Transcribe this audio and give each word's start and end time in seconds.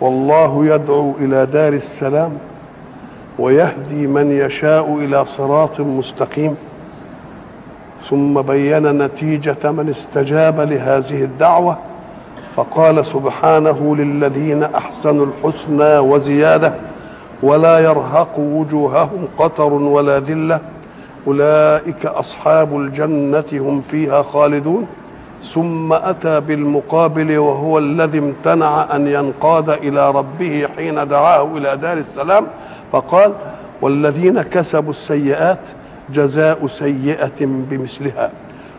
والله 0.00 0.66
يدعو 0.66 1.14
إلى 1.20 1.46
دار 1.46 1.72
السلام 1.72 2.32
ويهدي 3.38 4.06
من 4.06 4.30
يشاء 4.32 4.96
إلى 4.96 5.24
صراط 5.24 5.80
مستقيم. 5.80 6.56
ثم 8.10 8.42
بين 8.42 9.02
نتيجة 9.02 9.72
من 9.72 9.88
استجاب 9.88 10.60
لهذه 10.60 11.24
الدعوة 11.24 11.78
فقال 12.56 13.06
سبحانه 13.06 13.96
للذين 13.96 14.62
أحسنوا 14.62 15.26
الحسنى 15.26 15.98
وزيادة 15.98 16.72
ولا 17.42 17.78
يرهق 17.78 18.38
وجوههم 18.38 19.28
قتر 19.38 19.72
ولا 19.72 20.20
ذلة 20.20 20.60
أولئك 21.26 22.06
أصحاب 22.06 22.76
الجنة 22.76 23.44
هم 23.52 23.80
فيها 23.80 24.22
خالدون. 24.22 24.86
ثم 25.42 25.92
أتى 25.92 26.40
بالمقابل 26.40 27.38
وهو 27.38 27.78
الذي 27.78 28.18
امتنع 28.18 28.96
أن 28.96 29.06
ينقاد 29.06 29.68
إلى 29.70 30.10
ربه 30.10 30.68
حين 30.76 31.08
دعاه 31.08 31.56
إلى 31.56 31.76
دار 31.76 31.96
السلام 31.96 32.46
فقال 32.92 33.32
والذين 33.82 34.42
كسبوا 34.42 34.90
السيئات 34.90 35.68
جزاء 36.12 36.66
سيئة 36.66 37.40
بمثلها 37.40 38.30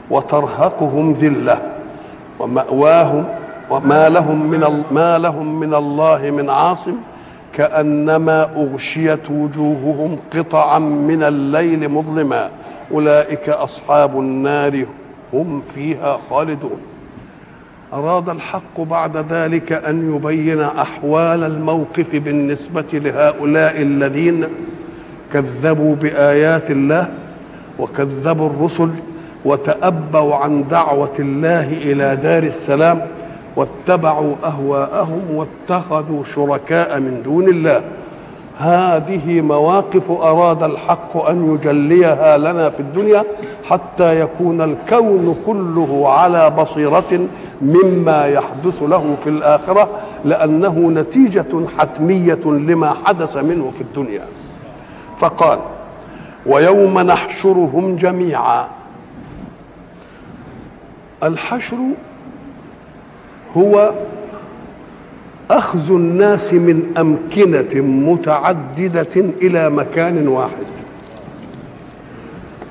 وترهقهم 0.09 1.13
ذلة 1.13 1.61
ومأواهم 2.39 3.25
وما 3.69 4.09
لهم 4.09 4.49
من 4.49 4.83
ما 4.91 5.17
لهم 5.17 5.59
من 5.59 5.73
الله 5.73 6.31
من 6.31 6.49
عاصم 6.49 6.95
كأنما 7.53 8.49
أغشيت 8.55 9.31
وجوههم 9.31 10.19
قطعا 10.33 10.79
من 10.79 11.23
الليل 11.23 11.89
مظلما. 11.89 12.49
أولئك 12.91 13.49
أصحاب 13.49 14.19
النار 14.19 14.85
هم 15.33 15.61
فيها 15.75 16.19
خالدون. 16.29 16.79
أراد 17.93 18.29
الحق 18.29 18.81
بعد 18.81 19.17
ذلك 19.17 19.71
أن 19.71 20.15
يبين 20.15 20.61
أحوال 20.61 21.43
الموقف 21.43 22.15
بالنسبة 22.15 22.85
لهؤلاء 22.93 23.81
الذين 23.81 24.47
كذبوا 25.33 25.95
بآيات 25.95 26.71
الله 26.71 27.09
وكذبوا 27.79 28.49
الرسل 28.49 28.89
وتأبوا 29.45 30.35
عن 30.35 30.67
دعوة 30.67 31.13
الله 31.19 31.63
إلى 31.73 32.15
دار 32.15 32.43
السلام 32.43 33.01
واتبعوا 33.55 34.35
أهواءهم 34.43 35.21
واتخذوا 35.31 36.23
شركاء 36.23 36.99
من 36.99 37.21
دون 37.25 37.49
الله. 37.49 37.81
هذه 38.59 39.41
مواقف 39.41 40.11
أراد 40.11 40.63
الحق 40.63 41.29
أن 41.29 41.53
يجليها 41.53 42.37
لنا 42.37 42.69
في 42.69 42.79
الدنيا 42.79 43.23
حتى 43.69 44.19
يكون 44.19 44.61
الكون 44.61 45.35
كله 45.45 46.09
على 46.09 46.49
بصيرة 46.49 47.27
مما 47.61 48.25
يحدث 48.25 48.83
له 48.83 49.15
في 49.23 49.29
الآخرة 49.29 49.89
لأنه 50.25 50.79
نتيجة 50.89 51.67
حتمية 51.77 52.39
لما 52.45 52.95
حدث 53.05 53.37
منه 53.37 53.71
في 53.71 53.81
الدنيا. 53.81 54.25
فقال 55.17 55.59
ويوم 56.45 56.99
نحشرهم 56.99 57.95
جميعا. 57.95 58.67
الحشر 61.23 61.77
هو 63.57 63.91
أخذ 65.51 65.91
الناس 65.91 66.53
من 66.53 66.83
أمكنة 66.97 67.81
متعددة 67.81 69.15
إلى 69.41 69.69
مكان 69.69 70.27
واحد. 70.27 70.67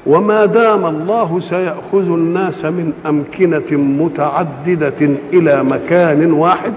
وما 0.06 0.44
دام 0.44 0.87
الله 0.87 1.41
سيأخذ 1.41 2.12
الناس 2.12 2.64
من 2.64 2.92
أمكنة 3.06 3.72
متعددة 3.72 5.10
إلى 5.32 5.64
مكان 5.64 6.32
واحد 6.32 6.75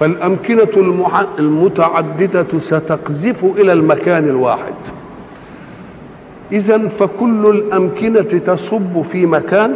فالأمكنة 0.00 1.02
المتعددة 1.38 2.58
ستقذف 2.58 3.44
إلى 3.44 3.72
المكان 3.72 4.24
الواحد. 4.24 4.76
اذا 6.52 6.88
فكل 6.88 7.46
الأمكنة 7.46 8.22
تصب 8.22 9.02
في 9.02 9.26
مكان 9.26 9.74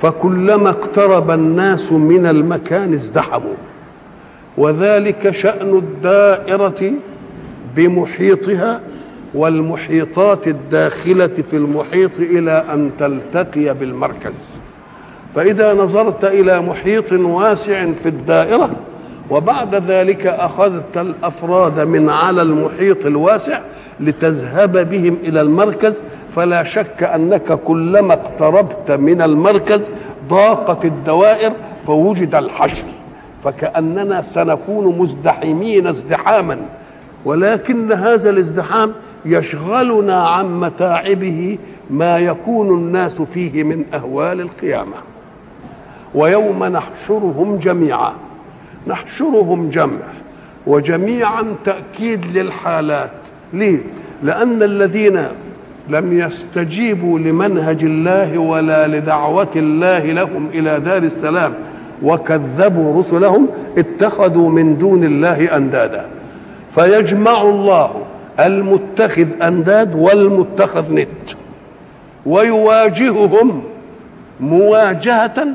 فكلما 0.00 0.70
اقترب 0.70 1.30
الناس 1.30 1.92
من 1.92 2.26
المكان 2.26 2.94
ازدحموا. 2.94 3.69
وذلك 4.60 5.30
شأن 5.30 5.78
الدائرة 5.78 6.92
بمحيطها 7.76 8.80
والمحيطات 9.34 10.48
الداخلة 10.48 11.26
في 11.26 11.56
المحيط 11.56 12.18
إلى 12.18 12.64
أن 12.72 12.90
تلتقي 12.98 13.74
بالمركز. 13.74 14.32
فإذا 15.34 15.74
نظرت 15.74 16.24
إلى 16.24 16.60
محيط 16.60 17.12
واسع 17.12 17.92
في 17.92 18.08
الدائرة 18.08 18.70
وبعد 19.30 19.74
ذلك 19.74 20.26
أخذت 20.26 20.96
الأفراد 20.96 21.80
من 21.80 22.10
على 22.10 22.42
المحيط 22.42 23.06
الواسع 23.06 23.60
لتذهب 24.00 24.88
بهم 24.90 25.18
إلى 25.24 25.40
المركز. 25.40 26.00
فلا 26.36 26.64
شك 26.64 27.02
أنك 27.02 27.52
كلما 27.52 28.14
اقتربت 28.14 28.90
من 28.90 29.22
المركز 29.22 29.80
ضاقت 30.28 30.84
الدوائر 30.84 31.52
فوجد 31.86 32.34
الحشر. 32.34 32.84
فكأننا 33.44 34.22
سنكون 34.22 34.98
مزدحمين 34.98 35.86
ازدحاما 35.86 36.58
ولكن 37.24 37.92
هذا 37.92 38.30
الازدحام 38.30 38.92
يشغلنا 39.24 40.28
عن 40.28 40.60
متاعبه 40.60 41.58
ما 41.90 42.18
يكون 42.18 42.68
الناس 42.68 43.22
فيه 43.22 43.64
من 43.64 43.84
أهوال 43.94 44.40
القيامة 44.40 44.96
ويوم 46.14 46.64
نحشرهم 46.64 47.58
جميعا 47.58 48.12
نحشرهم 48.86 49.68
جمع 49.68 50.00
وجميعا 50.66 51.54
تأكيد 51.64 52.36
للحالات 52.36 53.10
ليه؟ 53.52 53.78
لأن 54.22 54.62
الذين 54.62 55.26
لم 55.88 56.18
يستجيبوا 56.18 57.18
لمنهج 57.18 57.84
الله 57.84 58.38
ولا 58.38 58.86
لدعوة 58.86 59.48
الله 59.56 59.98
لهم 59.98 60.48
إلى 60.54 60.80
دار 60.80 61.02
السلام 61.02 61.54
وكذبوا 62.02 63.00
رسلهم 63.00 63.48
اتخذوا 63.78 64.50
من 64.50 64.78
دون 64.78 65.04
الله 65.04 65.56
أندادا. 65.56 66.06
فيجمع 66.74 67.42
الله 67.42 67.90
المتخذ 68.40 69.42
أنداد 69.42 69.94
والمتخذ 69.94 70.92
ند 70.92 71.08
ويواجههم 72.26 73.62
مواجهة 74.40 75.46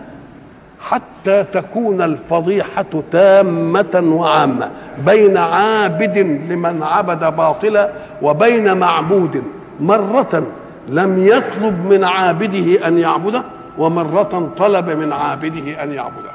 حتى 0.82 1.44
تكون 1.44 2.02
الفضيحة 2.02 2.86
تامة 3.12 4.04
وعامة 4.04 4.70
بين 5.06 5.38
عابد 5.38 6.18
لمن 6.50 6.84
عبد 6.84 7.36
باطلا 7.36 7.90
وبين 8.22 8.78
معبود. 8.78 9.44
مرة 9.80 10.44
لم 10.90 11.20
يطلب 11.20 11.86
من 11.90 12.04
عابده 12.04 12.88
أن 12.88 12.98
يعبده 12.98 13.44
ومرة 13.78 14.52
طلب 14.58 14.90
من 14.90 15.14
عابده 15.14 15.84
أن 15.84 15.94
يعبده. 15.94 16.35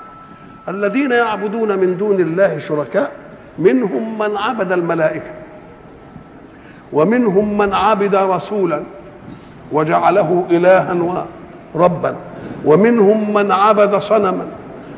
الذين 0.71 1.13
يعبدون 1.13 1.79
من 1.79 1.97
دون 1.97 2.21
الله 2.21 2.59
شركاء 2.59 3.13
منهم 3.59 4.19
من 4.19 4.37
عبد 4.37 4.73
الملائكة 4.73 5.31
ومنهم 6.93 7.59
من 7.59 7.75
عبد 7.75 8.15
رسولا 8.15 8.83
وجعله 9.73 10.47
إلها 10.51 11.25
وربا 11.75 12.17
ومنهم 12.65 13.35
من 13.35 13.53
عبد 13.53 13.99
صنما 13.99 14.47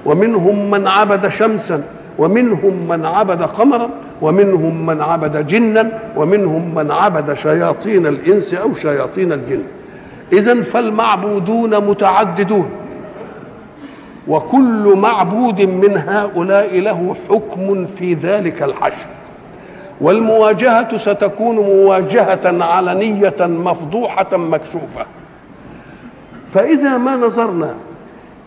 ومنهم 0.06 0.70
من 0.70 0.86
عبد 0.86 1.28
شمسا 1.28 1.84
ومنهم 2.18 2.88
من 2.88 3.04
عبد 3.04 3.42
قمرا 3.42 3.90
ومنهم 4.22 4.86
من 4.86 5.00
عبد 5.00 5.46
جنا 5.46 5.88
ومنهم 6.16 6.74
من 6.74 6.90
عبد 6.90 7.34
شياطين 7.34 8.06
الإنس 8.06 8.54
أو 8.54 8.74
شياطين 8.74 9.32
الجن. 9.32 9.62
إذا 10.32 10.62
فالمعبودون 10.62 11.88
متعددون. 11.88 12.70
وكل 14.28 14.94
معبود 14.96 15.60
من 15.60 15.96
هؤلاء 16.08 16.80
له 16.80 17.16
حكم 17.28 17.86
في 17.98 18.14
ذلك 18.14 18.62
الحشر. 18.62 19.08
والمواجهة 20.00 20.96
ستكون 20.96 21.56
مواجهة 21.56 22.64
علنية 22.64 23.34
مفضوحة 23.40 24.36
مكشوفة. 24.36 25.06
فإذا 26.52 26.98
ما 26.98 27.16
نظرنا 27.16 27.74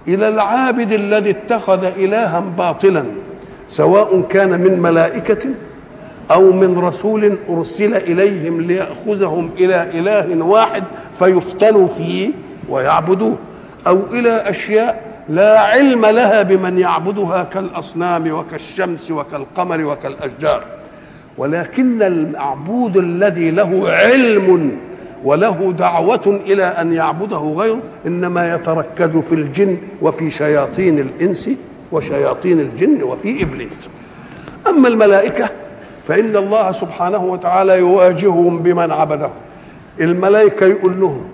إلى 0.08 0.28
العابد 0.30 0.92
الذي 0.92 1.30
اتخذ 1.30 1.84
إلها 1.84 2.40
باطلا 2.58 3.04
سواء 3.68 4.22
كان 4.22 4.50
من 4.62 4.80
ملائكة 4.80 5.50
أو 6.32 6.52
من 6.52 6.78
رسول 6.78 7.38
أرسل 7.50 7.96
إليهم 7.96 8.62
ليأخذهم 8.62 9.50
إلى 9.58 9.84
إله 10.00 10.46
واحد 10.46 10.84
فيفتنوا 11.20 11.88
فيه 11.88 12.30
ويعبدوه 12.70 13.36
أو 13.88 14.00
إلى 14.14 14.50
أشياء 14.50 15.05
لا 15.30 15.60
علم 15.60 16.06
لها 16.06 16.42
بمن 16.42 16.80
يعبدها 16.80 17.44
كالأصنام 17.44 18.32
وكالشمس 18.32 19.12
وكالقمر 19.12 19.86
وكالأشجار. 19.86 20.64
ولكن 21.38 22.04
المعبود 22.04 22.98
الذي 22.98 23.52
له 23.52 23.90
علم 23.90 24.78
وله 25.24 25.74
دعوة 25.78 26.42
إلى 26.46 26.64
أن 26.64 26.94
يعبده 26.94 27.38
غيره 27.38 27.80
إنما 28.06 28.56
يتركز 28.56 29.18
في 29.18 29.36
الجن 29.36 29.78
وفي 30.02 30.30
شياطين 30.30 31.00
الإنس 31.00 31.50
وشياطين 31.92 32.60
الجن 32.60 33.04
وفي 33.04 33.44
إبليس. 33.44 33.90
أما 34.68 34.88
الملائكة 34.88 35.50
فإن 36.08 36.36
الله 36.36 36.72
سبحانه 36.72 37.24
وتعالى 37.24 37.80
يواجههم 37.80 38.60
بمن 38.60 38.92
عبده. 38.92 39.30
الملائكة 40.02 40.66
يقول 40.66 41.00
لهم 41.00 41.26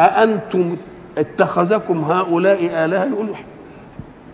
أأنتم 0.00 0.76
اتخذكم 1.20 2.04
هؤلاء 2.04 2.84
آلهة 2.84 3.04
يقول 3.04 3.28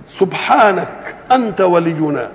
سبحانك 0.09 1.17
أنت 1.33 1.61
ولينا. 1.61 2.31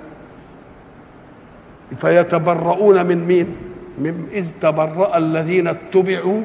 فيتبرؤون 1.98 3.06
من 3.06 3.26
مين؟ 3.28 3.56
من 3.98 4.28
إذ 4.32 4.48
تبرأ 4.62 5.18
الذين 5.18 5.68
اتبعوا 5.68 6.42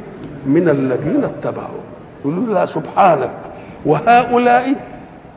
من 0.47 0.69
الذين 0.69 1.25
اتبعوا. 1.25 1.85
يقولوا 2.21 2.55
لا 2.55 2.67
سبحانك. 2.67 3.39
وهؤلاء 3.87 4.75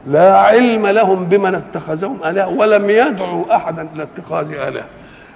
لا 0.07 0.37
علم 0.37 0.87
لهم 0.87 1.25
بمن 1.25 1.55
اتخذهم 1.55 2.23
آلهة 2.25 2.49
ولم 2.49 2.89
يدعوا 2.89 3.55
أحدا 3.55 3.87
إلى 3.95 4.03
اتخاذ 4.03 4.53
آلهة. 4.53 4.85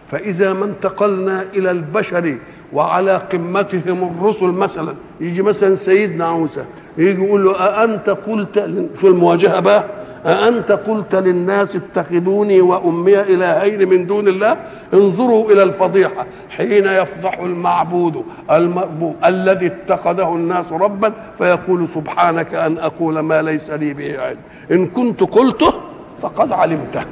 فإذا 0.08 0.54
ما 0.54 0.66
انتقلنا 0.66 1.46
إلى 1.54 1.72
البشر 1.72 2.38
وعلى 2.74 3.16
قمتهم 3.16 4.18
الرسل 4.20 4.46
مثلا. 4.48 4.94
يجي 5.22 5.42
مثلا 5.42 5.76
سيدنا 5.76 6.32
موسى 6.32 6.66
يجي 6.98 7.24
يقول 7.24 7.46
له 7.46 7.52
أأنت 7.52 8.10
قلت 8.10 8.70
شو 8.96 9.08
المواجهة 9.08 9.60
بقى؟ 9.60 9.86
أأنت 10.26 10.72
قلت 10.72 11.16
للناس 11.16 11.76
اتخذوني 11.76 12.62
وأمي 12.62 13.22
إلهين 13.22 13.90
من 13.90 14.08
دون 14.08 14.28
الله؟ 14.28 14.58
انظروا 14.94 15.52
إلى 15.52 15.64
الفضيحة. 15.64 16.26
حين 16.50 16.86
يفضح 16.86 17.40
المعبود 17.40 18.24
المربوب 18.52 19.16
الذي 19.26 19.66
اتخذه 19.68 20.36
الناس 20.36 20.72
ربا 20.72 21.14
فيقول 21.38 21.88
سبحانك 21.90 22.56
أن 22.56 22.78
أقول 22.78 23.20
ما 23.20 23.42
ليس 23.42 23.72
لي 23.72 23.94
به 23.94 24.22
علم. 24.22 24.40
إن 24.72 24.88
كنت 24.88 25.24
قلته 25.24 25.74
فقد 26.18 26.52
علمته. 26.52 27.04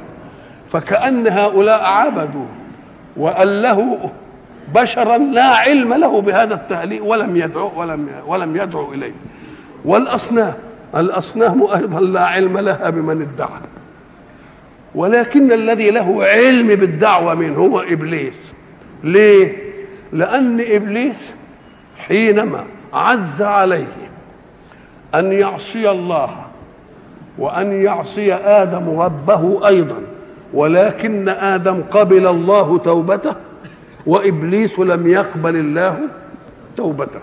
فكأن 0.68 1.28
هؤلاء 1.28 1.82
عبدوا 1.82 2.46
وأله 3.16 4.10
بشرا 4.74 5.18
لا 5.18 5.46
علم 5.46 5.94
له 5.94 6.20
بهذا 6.20 6.54
التهليل 6.54 7.02
ولم 7.02 7.36
يدعو 7.36 7.70
ولم 7.76 8.08
ولم 8.26 8.56
يدعو 8.56 8.92
إليه. 8.92 9.12
والأصنام 9.84 10.54
الأصنام 10.96 11.62
أيضا 11.62 12.00
لا 12.00 12.26
علم 12.26 12.58
لها 12.58 12.90
بمن 12.90 13.22
ادعى. 13.22 13.60
ولكن 14.94 15.52
الذي 15.52 15.90
له 15.90 16.24
علم 16.24 16.68
بالدعوة 16.68 17.34
من 17.34 17.56
هو 17.56 17.80
إبليس. 17.80 18.52
ليه؟ 19.04 19.56
لأن 20.12 20.60
إبليس 20.60 21.30
حينما 21.98 22.64
عز 22.92 23.42
عليه 23.42 23.86
أن 25.14 25.32
يعصي 25.32 25.90
الله 25.90 26.30
وأن 27.38 27.82
يعصي 27.82 28.34
آدم 28.34 29.00
ربه 29.00 29.68
أيضا 29.68 29.96
ولكن 30.54 31.28
آدم 31.28 31.82
قبل 31.90 32.26
الله 32.26 32.78
توبته 32.78 33.34
وإبليس 34.06 34.78
لم 34.78 35.06
يقبل 35.06 35.56
الله 35.56 36.00
توبته. 36.76 37.20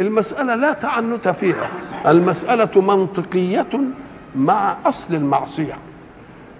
المسألة 0.00 0.54
لا 0.54 0.72
تعنت 0.72 1.28
فيها. 1.28 1.68
المسألة 2.06 2.80
منطقية 2.80 3.80
مع 4.36 4.76
أصل 4.86 5.14
المعصية. 5.14 5.78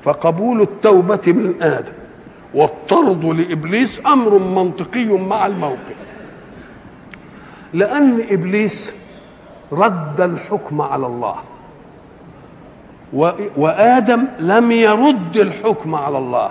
فقبول 0.02 0.60
التوبة 0.60 1.22
من 1.26 1.54
آدم 1.62 1.92
والطرد 2.54 3.24
لإبليس 3.24 4.00
أمر 4.06 4.38
منطقي 4.38 5.04
مع 5.04 5.46
الموقف. 5.46 5.96
لأن 7.74 8.20
إبليس 8.30 8.94
رد 9.72 10.20
الحكم 10.20 10.80
على 10.80 11.06
الله. 11.06 11.36
وآدم 13.56 14.24
لم 14.38 14.72
يرد 14.72 15.36
الحكم 15.36 15.94
على 15.94 16.18
الله. 16.18 16.50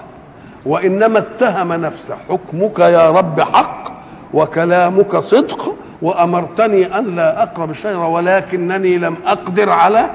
وإنما 0.66 1.20
اتهم 1.20 1.74
نفسه. 1.74 2.16
حكمك 2.30 2.80
يا 2.80 3.12
رب 3.12 3.42
حق 3.42 3.96
وكلامك 4.34 5.16
صدق 5.18 5.76
وأمرتني 6.02 6.98
أن 6.98 7.16
لا 7.16 7.44
أقرب 7.44 7.70
الشجره 7.70 8.08
ولكنني 8.08 8.98
لم 8.98 9.18
أقدر 9.26 9.70
على 9.70 10.10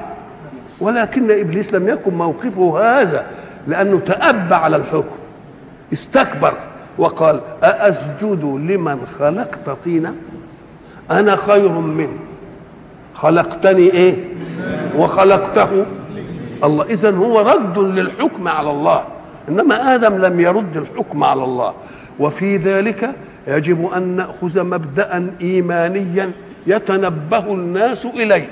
ولكن 0.79 1.31
إبليس 1.31 1.73
لم 1.73 1.87
يكن 1.87 2.13
موقفه 2.13 2.79
هذا 2.79 3.25
لأنه 3.67 3.99
تأبى 3.99 4.55
على 4.55 4.75
الحكم 4.75 5.17
استكبر 5.93 6.53
وقال 6.97 7.41
أأسجد 7.63 8.43
لمن 8.43 8.99
خلقت 9.19 9.69
طينا؟ 9.69 10.13
أنا 11.11 11.35
خير 11.35 11.69
منه. 11.71 12.19
خلقتني 13.13 13.93
إيه؟ 13.93 14.15
وخلقته. 14.97 15.85
الله 16.63 16.85
إذا 16.85 17.15
هو 17.15 17.41
رد 17.41 17.79
للحكم 17.79 18.47
على 18.47 18.71
الله. 18.71 19.03
إنما 19.49 19.95
آدم 19.95 20.17
لم 20.25 20.39
يرد 20.39 20.77
الحكم 20.77 21.23
على 21.23 21.43
الله. 21.43 21.73
وفي 22.19 22.57
ذلك 22.57 23.09
يجب 23.47 23.89
أن 23.95 24.03
نأخذ 24.03 24.63
مبدا 24.63 25.33
ايمانيا 25.41 26.31
يتنبه 26.67 27.53
الناس 27.53 28.05
إليه. 28.05 28.49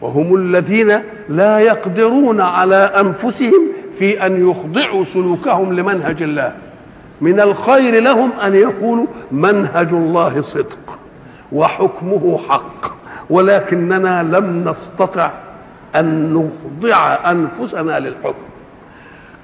وهم 0.00 0.34
الذين 0.34 1.00
لا 1.28 1.58
يقدرون 1.58 2.40
على 2.40 2.76
أنفسهم 2.76 3.68
في 3.98 4.26
أن 4.26 4.50
يخضعوا 4.50 5.04
سلوكهم 5.04 5.72
لمنهج 5.72 6.22
الله. 6.22 6.52
من 7.20 7.40
الخير 7.40 8.02
لهم 8.02 8.32
أن 8.32 8.54
يقولوا 8.54 9.06
منهج 9.32 9.88
الله 9.92 10.40
صدق 10.40 10.98
وحكمه 11.52 12.38
حق. 12.48 12.86
ولكننا 13.30 14.22
لم 14.22 14.68
نستطع 14.68 15.30
أن 15.96 16.34
نخضع 16.34 17.30
أنفسنا 17.30 17.98
للحكم. 17.98 18.51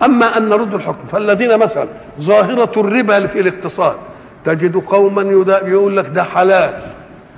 أما 0.04 0.36
أن 0.36 0.48
نرد 0.48 0.74
الحكم 0.74 1.06
فالذين 1.12 1.58
مثلا 1.58 1.86
ظاهرة 2.20 2.72
الربا 2.80 3.26
في 3.26 3.40
الاقتصاد 3.40 3.96
تجد 4.44 4.76
قوما 4.76 5.22
يقول 5.66 5.96
لك 5.96 6.06
ده 6.08 6.22
حلال. 6.24 6.82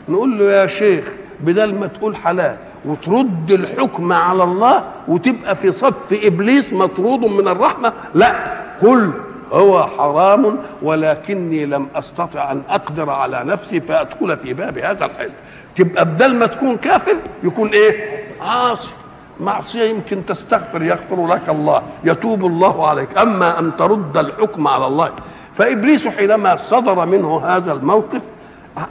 نقول 0.08 0.38
له 0.38 0.44
يا 0.52 0.66
شيخ 0.66 1.04
بدل 1.40 1.74
ما 1.74 1.86
تقول 1.86 2.16
حلال 2.16 2.56
وترد 2.84 3.50
الحكم 3.50 4.12
على 4.12 4.44
الله 4.44 4.84
وتبقى 5.08 5.56
في 5.56 5.72
صف 5.72 6.18
إبليس 6.24 6.72
مطرود 6.72 7.20
من 7.20 7.48
الرحمة 7.48 7.92
لا. 8.14 8.60
قل 8.82 9.10
هو 9.52 9.86
حرام 9.86 10.56
ولكني 10.82 11.66
لم 11.66 11.86
أستطع 11.94 12.52
أن 12.52 12.62
أقدر 12.68 13.10
على 13.10 13.44
نفسي 13.44 13.80
فأدخل 13.80 14.36
في 14.36 14.52
باب 14.54 14.78
هذا 14.78 15.04
الحلم. 15.04 15.32
تبقى 15.76 16.04
بدل 16.04 16.34
ما 16.36 16.46
تكون 16.46 16.76
كافر 16.76 17.14
يكون 17.44 17.68
إيه؟ 17.68 18.18
عاصي. 18.40 18.92
معصية 19.40 19.82
يمكن 19.82 20.26
تستغفر 20.26 20.82
يغفر 20.82 21.26
لك 21.26 21.48
الله 21.48 21.82
يتوب 22.04 22.44
الله 22.44 22.86
عليك. 22.86 23.18
أما 23.18 23.58
أن 23.58 23.76
ترد 23.76 24.16
الحكم 24.16 24.68
على 24.68 24.86
الله 24.86 25.10
فإبليس 25.52 26.08
حينما 26.08 26.56
صدر 26.56 27.06
منه 27.06 27.40
هذا 27.44 27.72
الموقف 27.72 28.22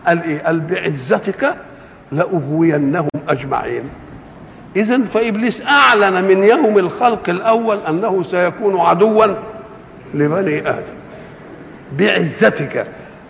قال 0.08 0.24
إيه؟ 0.24 0.44
قال 0.44 0.60
بعزتك 0.60 1.56
لأغوينهم 2.12 3.10
أجمعين. 3.30 3.84
اذا 4.76 5.02
فإبليس 5.02 5.62
أعلن 5.62 6.24
من 6.24 6.44
يوم 6.44 6.78
الخلق 6.78 7.30
الأول 7.30 7.80
أنه 7.80 8.24
سيكون 8.24 8.80
عدوا 8.80 9.26
لبني 10.14 10.70
آدم. 10.70 10.94
بعزتك 11.98 12.84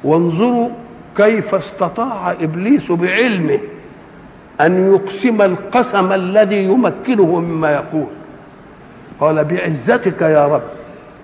وانظروا 0.04 0.70
كيف 1.18 1.56
استطاع 1.56 2.32
إبليس 2.32 2.92
بعلمه 2.92 3.60
أن 4.62 4.94
يقسم 4.94 5.42
القسم 5.42 6.12
الذي 6.12 6.64
يمكنه 6.64 7.40
مما 7.40 7.72
يقول. 7.72 8.08
قال 9.20 9.44
بعزتك 9.44 10.22
يا 10.22 10.46
رب 10.46 10.62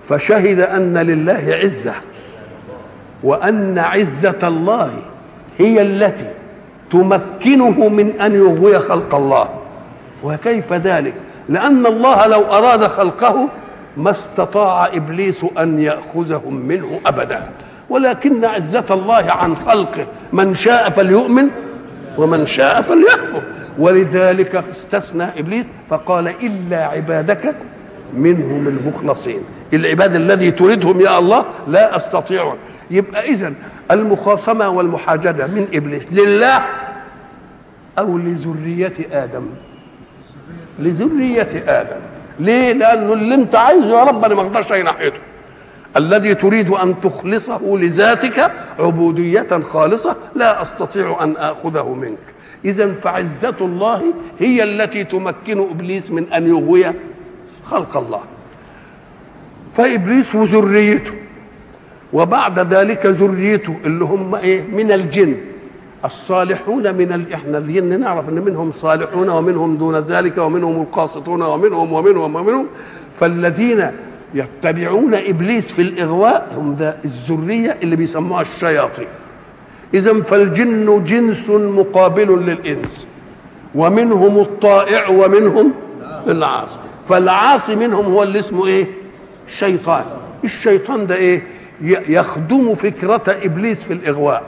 فشهد 0.02 0.60
أن 0.60 0.98
لله 0.98 1.58
عزة 1.62 1.94
وأن 3.22 3.78
عزة 3.78 4.38
الله 4.42 4.90
هي 5.58 5.82
التي 5.82 6.26
تمكنه 6.90 7.88
من 7.88 8.20
أن 8.20 8.34
يغوي 8.34 8.78
خلق 8.78 9.14
الله. 9.14 9.48
وكيف 10.24 10.72
ذلك؟ 10.72 11.14
لأن 11.48 11.86
الله 11.86 12.26
لو 12.26 12.40
أراد 12.40 12.86
خلقه 12.86 13.48
ما 13.96 14.10
استطاع 14.10 14.86
إبليس 14.86 15.46
أن 15.58 15.80
يأخذهم 15.80 16.54
منه 16.54 17.00
أبدا. 17.06 17.48
ولكن 17.90 18.44
عزة 18.44 18.84
الله 18.90 19.32
عن 19.32 19.56
خلقه 19.56 20.06
من 20.32 20.54
شاء 20.54 20.90
فليؤمن 20.90 21.50
ومن 22.18 22.46
شاء 22.46 22.80
فليكفر. 22.80 23.42
ولذلك 23.78 24.64
استثنى 24.72 25.24
إبليس 25.38 25.66
فقال 25.90 26.28
إلا 26.28 26.84
عبادك 26.84 27.54
منهم 28.14 28.68
المخلصين. 28.68 29.40
العباد 29.72 30.14
الذي 30.14 30.50
تريدهم 30.50 31.00
يا 31.00 31.18
الله 31.18 31.44
لا 31.68 31.96
استطيع 31.96 32.54
يبقى 32.90 33.24
اذا 33.24 33.52
المخاصمة 33.90 34.68
والمحاجدة 34.68 35.46
من 35.46 35.66
إبليس 35.74 36.06
لله 36.12 36.62
أو 37.98 38.18
لذرية 38.18 38.94
آدم؟ 39.12 39.46
لذرية 40.78 41.64
آدم. 41.68 42.00
ليه؟ 42.40 42.72
لأنه 42.72 43.12
اللي 43.12 43.34
أنت 43.34 43.54
عايزه 43.54 43.98
يا 43.98 44.04
رب 44.04 44.24
أنا 44.24 44.34
ما 44.34 44.42
أقدرش 44.42 44.72
أي 44.72 44.82
ناحيته. 44.82 45.20
الذي 45.96 46.34
تريد 46.34 46.70
أن 46.70 47.00
تخلصه 47.00 47.60
لذاتك 47.64 48.52
عبودية 48.78 49.62
خالصة 49.62 50.16
لا 50.34 50.62
أستطيع 50.62 51.24
أن 51.24 51.36
آخذه 51.36 51.94
منك. 51.94 52.18
اذا 52.64 52.92
فعزة 52.92 53.56
الله 53.60 54.02
هي 54.38 54.62
التي 54.62 55.04
تمكن 55.04 55.60
إبليس 55.60 56.10
من 56.10 56.32
أن 56.32 56.46
يغوي 56.48 56.84
خلق 57.64 57.96
الله. 57.96 58.20
فإبليس 59.74 60.34
وذريته 60.34 61.12
وبعد 62.12 62.58
ذلك 62.58 63.06
ذريته 63.06 63.76
اللي 63.84 64.04
هم 64.04 64.34
إيه؟ 64.34 64.62
من 64.62 64.92
الجن. 64.92 65.36
الصالحون 66.04 66.94
من 66.94 67.12
ال... 67.12 67.32
إحنا 67.32 67.58
الجن 67.58 68.00
نعرف 68.00 68.28
إن 68.28 68.34
منهم 68.34 68.70
صالحون 68.70 69.28
ومنهم 69.28 69.76
دون 69.76 69.96
ذلك 69.96 70.38
ومنهم 70.38 70.80
القاسطون 70.80 71.42
ومنهم 71.42 71.92
ومنهم 71.92 72.36
ومنهم. 72.36 72.66
فالذين 73.14 73.90
يتبعون 74.36 75.14
إبليس 75.14 75.72
في 75.72 75.82
الإغواء 75.82 76.48
هم 76.56 76.76
ذا 76.78 76.98
الذرية 77.04 77.76
اللي 77.82 77.96
بيسموها 77.96 78.40
الشياطين. 78.40 79.06
اذا 79.94 80.22
فالجن 80.22 81.04
جنس 81.04 81.50
مقابل 81.50 82.46
للإنس 82.46 83.06
ومنهم 83.74 84.40
الطائع 84.40 85.08
ومنهم 85.08 85.74
العاصي. 86.28 86.78
فالعاصي 87.08 87.76
منهم 87.76 88.04
هو 88.04 88.22
اللي 88.22 88.38
اسمه 88.38 88.66
إيه؟ 88.66 88.86
شيطان 89.48 90.04
الشيطان 90.44 91.06
ده 91.06 91.14
إيه؟ 91.14 91.42
يخدم 92.08 92.74
فكرة 92.74 93.22
إبليس 93.28 93.84
في 93.84 93.92
الإغواء. 93.92 94.42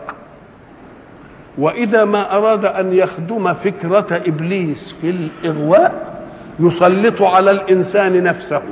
وإذا 1.58 2.04
ما 2.04 2.36
أراد 2.36 2.64
أن 2.64 2.92
يخدم 2.92 3.54
فكرة 3.54 4.22
إبليس 4.26 4.92
في 5.00 5.10
الإغواء 5.10 6.18
يسلط 6.60 7.22
على 7.22 7.50
الإنسان 7.50 8.22
نفسه. 8.22 8.62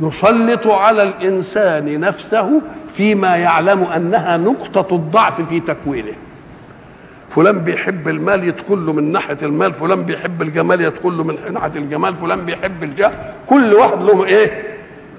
يسلط 0.00 0.66
على 0.66 1.02
الإنسان 1.02 2.00
نفسه 2.00 2.60
فيما 2.94 3.36
يعلم 3.36 3.84
أنها 3.84 4.36
نقطة 4.36 4.96
الضعف 4.96 5.40
في 5.40 5.60
تكوينه. 5.60 6.12
فلان 7.30 7.58
بيحب 7.58 8.08
المال 8.08 8.44
يدخل 8.44 8.86
له 8.86 8.92
من 8.92 9.12
ناحية 9.12 9.38
المال 9.42 9.72
فلان 9.72 10.02
بيحب 10.02 10.42
الجمال 10.42 10.80
يدخل 10.80 11.16
له 11.16 11.24
من 11.24 11.52
ناحية 11.52 11.72
الجمال 11.76 12.16
فلان 12.16 12.44
بيحب 12.44 12.82
الجاه 12.82 13.12
كل 13.46 13.74
واحد 13.74 14.02
له 14.02 14.24
إيه؟ 14.24 14.76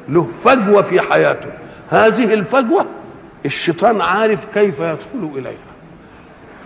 له 0.09 0.23
فجوة 0.23 0.81
في 0.81 1.01
حياته. 1.01 1.49
هذه 1.89 2.33
الفجوة 2.33 2.85
الشيطان 3.45 4.01
عارف 4.01 4.39
كيف 4.53 4.79
يدخل 4.79 5.29
إليها. 5.35 5.73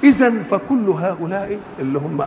اذا 0.03 0.29
فكل 0.29 0.89
هؤلاء 0.89 1.57
اللي 1.79 1.99
هم 1.99 2.25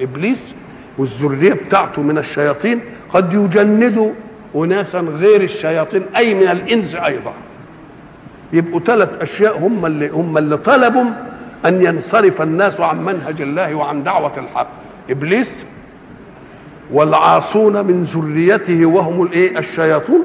ابليس 0.00 0.54
والذرية 0.98 1.52
بتاعته 1.52 2.02
من 2.02 2.18
الشياطين 2.18 2.80
قد 3.08 3.34
يجندوا 3.34 4.12
اناسا 4.54 5.00
غير 5.00 5.40
الشياطين 5.40 6.02
أي 6.16 6.34
من 6.34 6.48
الإنس 6.48 6.94
أيضا. 6.94 7.32
يبقوا 8.52 8.80
ثلاث 8.80 9.22
أشياء 9.22 9.58
هم 9.58 9.86
اللي 9.86 10.08
هم 10.08 10.38
اللي 10.38 10.56
طلبوا 10.56 11.04
أن 11.66 11.82
ينصرف 11.82 12.42
الناس 12.42 12.80
عن 12.80 13.04
منهج 13.04 13.40
الله 13.40 13.74
وعن 13.74 14.02
دعوة 14.02 14.38
الحق. 14.38 14.68
إبليس 15.10 15.50
والعاصون 16.92 17.86
من 17.86 18.02
ذريته 18.04 18.86
وهم 18.86 19.22
الايه 19.22 19.58
الشياطين 19.58 20.24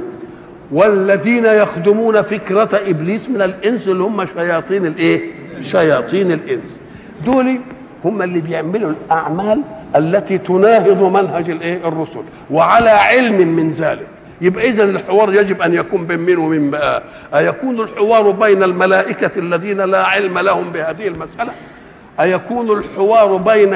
والذين 0.72 1.46
يخدمون 1.46 2.22
فكرة 2.22 2.70
إبليس 2.74 3.30
من 3.30 3.42
الإنس 3.42 3.88
اللي 3.88 4.04
هم 4.04 4.26
شياطين 4.26 4.86
الإيه؟ 4.86 5.32
شياطين 5.62 6.32
الإنس. 6.32 6.80
دول 7.26 7.58
هم 8.06 8.22
اللي 8.22 8.42
بيعملوا 8.42 8.92
الأعمال 8.92 9.62
التي 9.96 10.38
تناهض 10.38 11.04
منهج 11.04 11.50
الإيه؟ 11.50 11.88
الرسل. 11.88 12.22
وعلى 12.52 12.90
علم 12.90 13.56
من 13.56 13.72
ذلك. 13.72 14.08
يبقى 14.42 14.70
إذا 14.70 14.84
الحوار 14.84 15.34
يجب 15.34 15.62
أن 15.62 15.74
يكون 15.74 16.06
بين 16.06 16.20
مين 16.20 16.38
ومين 16.38 16.72
بقى. 16.72 17.04
أيكون 17.36 17.80
الحوار 17.82 18.32
بين 18.32 18.64
الملائكة 18.64 19.40
الذين 19.40 19.82
لا 19.82 20.04
علم 20.04 20.40
لهم 20.40 20.72
بهذه 20.72 21.08
المسألة؟ 21.08 21.52
أيكون 22.20 22.78
الحوار 22.78 23.38
بين 23.38 23.74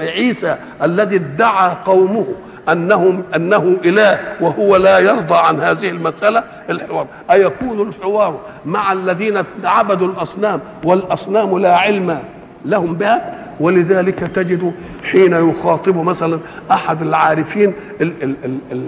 عيسى 0.00 0.56
الذي 0.82 1.16
ادعى 1.16 1.72
قومه 1.84 2.26
انه 2.72 3.22
أنه 3.36 3.76
إله 3.84 4.18
وهو 4.40 4.76
لا 4.76 4.98
يرضى 4.98 5.34
عن 5.34 5.60
هذه 5.60 5.88
المسألة؟ 5.90 6.44
الحوار. 6.70 7.06
أيكون 7.30 7.88
الحوار 7.88 8.40
مع 8.66 8.92
الذين 8.92 9.42
عبدوا 9.64 10.08
الأصنام 10.08 10.60
والأصنام 10.84 11.58
لا 11.58 11.76
علم 11.76 12.18
لهم 12.64 12.94
بها؟ 12.94 13.34
ولذلك 13.60 14.18
تجد 14.34 14.72
حين 15.04 15.50
يخاطب 15.50 15.96
مثلا 16.04 16.38
أحد 16.70 17.02
العارفين 17.02 17.72
ال 18.00 18.12
ال 18.22 18.34
ال 18.44 18.58
ال 18.72 18.82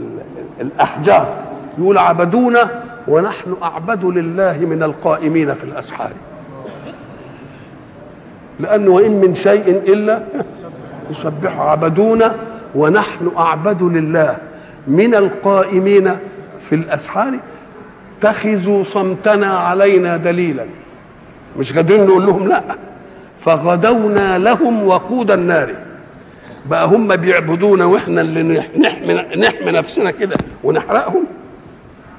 الأحجار 0.61 1.37
يقول 1.79 1.99
عبدونا 1.99 2.83
ونحن 3.09 3.57
اعبد 3.63 4.05
لله 4.05 4.59
من 4.59 4.83
القائمين 4.83 5.55
في 5.55 5.65
الأسحار. 5.65 6.11
لأنه 8.61 8.91
وإن 8.91 9.21
من 9.21 9.35
شيء 9.35 9.69
إلا 9.69 10.23
يسبح 11.11 11.61
عبدونا 11.61 12.35
ونحن 12.75 13.31
أعبد 13.39 13.83
لله 13.83 14.37
من 14.87 15.15
القائمين 15.15 16.17
في 16.61 16.75
الأسحار. 16.75 17.33
اتخذوا 18.19 18.85
صمتنا 18.85 19.59
علينا 19.59 20.17
دليلا. 20.17 20.65
مش 21.59 21.73
قادرين 21.73 22.07
نقول 22.07 22.27
لهم 22.27 22.49
لا. 22.49 22.63
فغدونا 23.41 24.39
لهم 24.39 24.87
وقود 24.87 25.31
النار. 25.31 25.75
بقى 26.71 26.87
هم 26.87 27.17
بيعبدونا 27.17 27.85
وإحنا 27.85 28.21
اللي 28.21 28.43
نحمي, 28.79 29.15
نحمي 29.15 29.73
نفسنا 29.73 30.11
كده 30.11 30.37
ونحرقهم؟ 30.65 31.25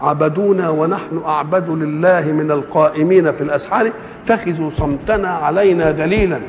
عبدونا 0.02 0.70
ونحن 0.70 1.22
أعبد 1.26 1.70
لله 1.70 2.32
من 2.32 2.52
القائمين 2.52 3.32
في 3.32 3.42
الأسحار. 3.42 3.92
اتخذوا 4.24 4.70
صمتنا 4.78 5.30
علينا 5.30 5.92
دليلا. 5.92 6.40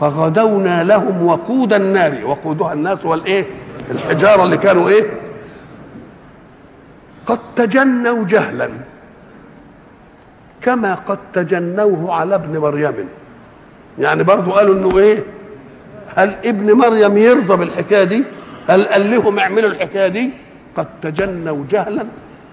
فغدونا 0.00 0.84
لهم 0.84 1.26
وقود 1.26 1.72
النار. 1.72 2.18
وقودها 2.24 2.72
الناس 2.72 3.04
والإيه؟ 3.04 3.44
الحجارة 3.90 4.44
اللي 4.44 4.56
كانوا 4.56 4.88
إيه؟ 4.88 5.10
قد 7.26 7.38
تجنوا 7.56 8.24
جهلا 8.24 8.70
كما 10.62 10.94
قد 10.94 11.18
تجنوه 11.32 12.14
على 12.14 12.34
ابن 12.34 12.58
مريم. 12.58 12.94
يعني 13.98 14.22
برضو 14.22 14.52
قالوا 14.52 14.74
إنه 14.74 14.98
إيه؟ 14.98 15.22
هل 16.18 16.34
ابن 16.44 16.72
مريم 16.72 17.16
يرضى 17.16 17.56
بالحكاية 17.56 18.04
دي؟ 18.04 18.24
هل 18.68 18.84
قال 18.84 19.10
لهم 19.10 19.38
اعملوا 19.38 19.70
الحكاية 19.70 20.08
دي؟ 20.08 20.30
قد 20.76 20.86
تجنوا 21.02 21.64
جهلا 21.70 22.04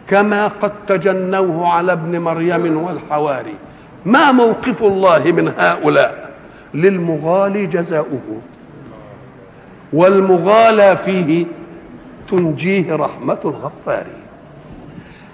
كما 0.10 0.48
قد 0.48 0.72
تجنوه 0.88 1.68
على 1.68 1.92
ابن 1.92 2.20
مريم 2.20 2.78
والحواري. 2.78 3.54
ما 4.06 4.32
موقف 4.32 4.84
الله 4.84 5.24
من 5.32 5.54
هؤلاء؟ 5.58 6.32
للمغالي 6.74 7.66
جزاؤه. 7.66 8.42
والمغالى 9.94 10.96
فيه 10.96 11.46
تنجيه 12.32 12.96
رحمة 12.96 13.40
الغفار 13.46 14.06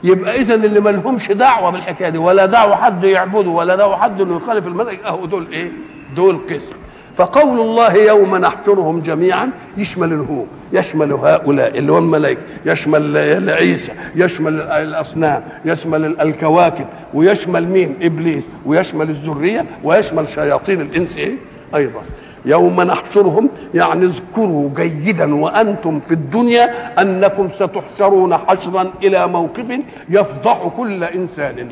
يبقى 0.04 0.36
إذا 0.42 0.56
اللي 0.56 0.80
ما 0.80 0.90
لهمش 0.90 1.32
دعوة 1.32 1.70
بالحكاية 1.70 2.10
دي 2.10 2.18
ولا 2.18 2.46
دعوة 2.46 2.76
حد 2.76 3.04
يعبده 3.04 3.50
ولا 3.50 3.76
دعوة 3.76 3.98
حد 3.98 4.22
إنه 4.22 4.36
يخالف 4.36 4.68
المنهج 4.68 4.98
أهو 5.06 5.26
دول 5.26 5.48
إيه؟ 5.52 5.72
دول 6.16 6.40
قسم. 6.50 6.76
فقول 7.22 7.60
الله 7.60 7.94
يوم 7.94 8.36
نحشرهم 8.36 9.02
جميعا 9.02 9.50
يشمل 9.78 10.14
الهو 10.14 10.44
يشمل 10.74 11.12
هؤلاء 11.14 11.78
اللي 11.78 11.92
هم 11.92 11.98
الملائكة 11.98 12.42
يشمل 12.66 13.50
عيسى 13.50 13.92
يشمل 14.16 14.62
الأصنام 14.62 15.44
يشمل 15.66 16.22
الكواكب 16.22 16.86
ويشمل 17.14 17.68
مين؟ 17.68 17.96
إبليس 18.02 18.44
ويشمل 18.66 19.10
الذرية 19.10 19.66
ويشمل 19.84 20.30
شياطين 20.30 20.82
الإنس 20.82 21.18
إيه؟ 21.18 21.34
أيضا. 21.76 22.02
يوم 22.46 22.82
نحشرهم 22.82 23.50
يعني 23.74 24.06
اذكروا 24.06 24.70
جيدا 24.76 25.36
وأنتم 25.36 26.00
في 26.00 26.12
الدنيا 26.12 26.70
أنكم 27.02 27.50
ستحشرون 27.56 28.38
حشرا 28.38 28.92
إلى 29.04 29.28
موقف 29.28 29.80
يفضح 30.10 30.72
كل 30.78 31.04
إنسان. 31.04 31.72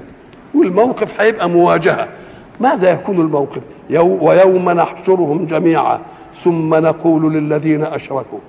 والموقف 0.55 1.21
هيبقى 1.21 1.49
مواجهة. 1.49 2.07
ماذا 2.59 2.91
يكون 2.91 3.19
الموقف؟ 3.19 3.61
يو 3.89 4.17
ويوم 4.21 4.69
نحشرهم 4.69 5.45
جميعا 5.45 5.99
ثم 6.35 6.75
نقول 6.75 7.33
للذين 7.33 7.83
أشركوا. 7.83 8.39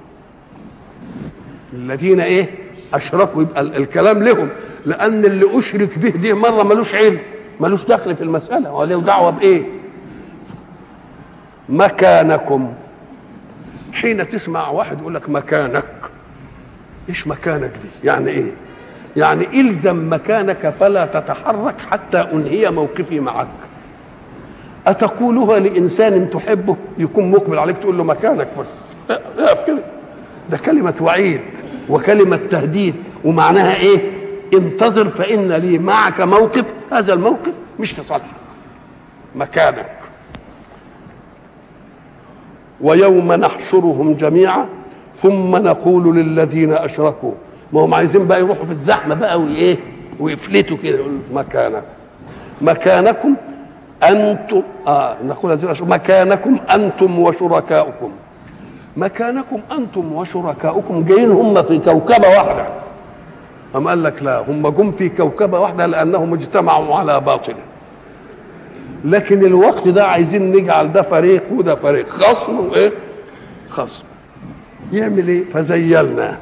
الذين 1.72 2.20
إيه؟ 2.20 2.50
أشركوا 2.94 3.42
يبقى 3.42 3.60
الكلام 3.60 4.22
لهم. 4.22 4.48
لأن 4.86 5.24
اللي 5.24 5.58
أشرك 5.58 5.98
به 5.98 6.08
دي 6.08 6.32
مرة 6.32 6.62
ملوش 6.62 6.94
علم 6.94 7.18
ملوش 7.60 7.84
دخل 7.84 8.16
في 8.16 8.22
المسألة. 8.24 8.72
ولا 8.74 9.00
دعوة 9.00 9.30
بإيه؟ 9.30 9.62
مكانكم. 11.68 12.72
حين 13.92 14.28
تسمع 14.28 14.68
واحد 14.68 15.00
يقول 15.00 15.14
لك 15.14 15.30
مكانك. 15.30 15.84
إيش 17.08 17.26
مكانك 17.26 17.72
دي؟ 17.72 18.08
يعني 18.08 18.30
إيه؟ 18.30 18.52
يعني 19.16 19.60
إلزم 19.60 20.12
مكانك 20.12 20.70
فلا 20.70 21.06
تتحرك 21.06 21.80
حتى 21.90 22.18
أنهي 22.18 22.70
موقفي 22.70 23.20
معك. 23.20 23.48
أتقولها 24.86 25.58
لإنسان 25.58 26.30
تحبه؟ 26.30 26.76
يكون 26.98 27.30
مقبل 27.30 27.58
عليك 27.58 27.78
تقول 27.78 27.98
له 27.98 28.04
مكانك 28.04 28.48
بس. 28.58 28.66
اقف 29.38 29.64
كده. 29.66 29.82
ده 30.50 30.58
كلمة 30.58 30.94
وعيد 31.00 31.40
وكلمة 31.88 32.40
تهديد 32.50 32.94
ومعناها 33.24 33.74
إيه؟ 33.76 34.20
انتظر 34.54 35.08
فإن 35.08 35.52
لي 35.52 35.78
معك 35.78 36.20
موقف 36.20 36.64
هذا 36.92 37.12
الموقف 37.12 37.54
مش 37.80 37.92
في 37.92 38.02
صالحك. 38.02 38.30
مكانك. 39.34 39.90
ويوم 42.80 43.32
نحشرهم 43.32 44.14
جميعا 44.14 44.66
ثم 45.14 45.56
نقول 45.56 46.16
للذين 46.16 46.72
أشركوا. 46.72 47.32
ما 47.72 47.80
هم 47.80 47.94
عايزين 47.94 48.26
بقى 48.26 48.40
يروحوا 48.40 48.64
في 48.64 48.72
الزحمة 48.72 49.14
بقى 49.14 49.40
وإيه؟ 49.40 49.76
ويفلتوا 50.20 50.76
كده 50.82 50.98
مكانك. 51.32 51.82
مكانكم 52.60 53.34
أنتم 54.02 54.62
آه 54.86 55.16
نقول 55.24 55.52
أشركوا 55.52 55.86
مكانكم 55.86 56.58
أنتم 56.74 57.18
وشركاؤكم. 57.18 58.10
مكانكم 58.96 59.60
أنتم 59.72 60.12
وشركاؤكم. 60.12 61.04
جايين 61.04 61.30
هم 61.30 61.62
في 61.62 61.78
كوكبة 61.78 62.28
واحدة. 62.28 62.66
أم 63.76 63.88
قال 63.88 64.02
لك 64.02 64.22
لا 64.22 64.38
هم 64.38 64.68
جم 64.68 64.90
في 64.90 65.08
كوكبة 65.08 65.60
واحدة 65.60 65.86
لأنهم 65.86 66.34
اجتمعوا 66.34 66.96
على 66.96 67.20
باطل. 67.20 67.54
لكن 69.04 69.46
الوقت 69.46 69.88
ده 69.88 70.06
عايزين 70.06 70.52
نجعل 70.52 70.92
ده 70.92 71.02
فريق 71.02 71.42
وده 71.52 71.74
فريق. 71.74 72.08
خصم 72.08 72.58
وايه 72.58 72.92
خصم 73.68 74.04
يعمل 74.92 75.28
إيه؟ 75.28 75.44
فزيلنا. 75.54 76.38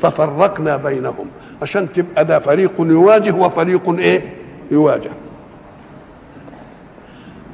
ففرقنا 0.00 0.76
بينهم. 0.76 1.26
عشان 1.62 1.92
تبقى 1.92 2.24
ده 2.24 2.38
فريق 2.38 2.72
يواجه 2.78 3.34
وفريق 3.34 3.98
إيه؟ 3.98 4.22
يواجه. 4.70 5.10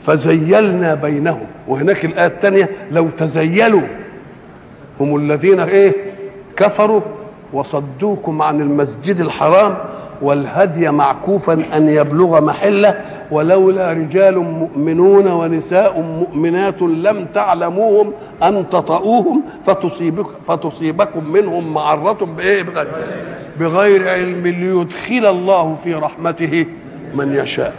فزيلنا 0.02 0.94
بينهم. 0.94 1.46
وهناك 1.68 2.04
الآية 2.04 2.26
الثانية 2.26 2.68
لو 2.90 3.08
تزيلوا 3.08 3.82
هم 5.00 5.16
الذين 5.16 5.60
إيه؟ 5.60 5.92
كفروا 6.56 7.00
وصدوكم 7.52 8.42
عن 8.42 8.60
المسجد 8.60 9.20
الحرام 9.20 9.76
والهدي 10.22 10.90
معكوفا 10.90 11.52
أن 11.76 11.88
يبلغ 11.88 12.40
محلة. 12.40 13.00
ولولا 13.30 13.92
رجال 13.92 14.38
مؤمنون 14.38 15.26
ونساء 15.26 16.00
مؤمنات 16.00 16.82
لم 16.82 17.26
تعلموهم 17.34 18.12
ان 18.42 18.70
تطؤوهم 18.70 19.42
فتصيبك 19.66 20.26
فتصيبكم 20.46 21.32
منهم 21.32 21.74
معرة 21.74 22.24
بإيه؟ 22.36 22.62
بغير, 22.62 22.88
بغير 23.60 24.08
علم 24.08 24.46
ليدخل 24.46 25.26
الله 25.30 25.76
في 25.84 25.94
رحمته 25.94 26.66
من 27.14 27.34
يشاء. 27.34 27.74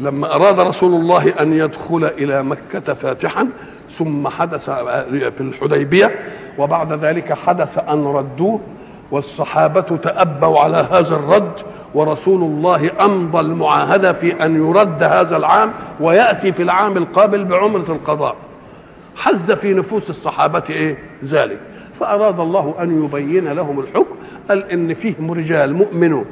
لما 0.00 0.34
أراد 0.34 0.60
رسول 0.60 0.94
الله 0.94 1.28
أن 1.40 1.52
يدخل 1.52 2.04
إلى 2.04 2.42
مكة 2.42 2.94
فاتحا 2.94 3.48
ثم 3.90 4.28
حدث 4.28 4.70
في 5.10 5.40
الحديبية 5.40 6.18
وبعد 6.58 6.92
ذلك 6.92 7.32
حدث 7.32 7.78
أن 7.78 8.04
ردوه 8.04 8.60
والصحابة 9.10 9.80
تأبوا 9.80 10.60
على 10.60 10.76
هذا 10.90 11.14
الرد 11.14 11.52
ورسول 11.94 12.42
الله 12.42 12.90
أمضى 13.00 13.40
المعاهدة 13.40 14.12
في 14.12 14.44
أن 14.44 14.56
يرد 14.56 15.02
هذا 15.02 15.36
العام 15.36 15.72
ويأتي 16.00 16.52
في 16.52 16.62
العام 16.62 16.96
القابل 16.96 17.44
بعمرة 17.44 17.84
القضاء. 17.88 18.36
حز 19.16 19.52
في 19.52 19.74
نفوس 19.74 20.10
الصحابة 20.10 20.62
إيه؟ 20.70 20.98
ذلك. 21.24 21.60
فأراد 21.94 22.40
الله 22.40 22.74
أن 22.80 23.04
يبين 23.04 23.48
لهم 23.48 23.80
الحكم 23.80 24.14
قال 24.48 24.70
إن 24.70 24.94
فيهم 24.94 25.32
رجال 25.32 25.74
مؤمنون 25.74 26.24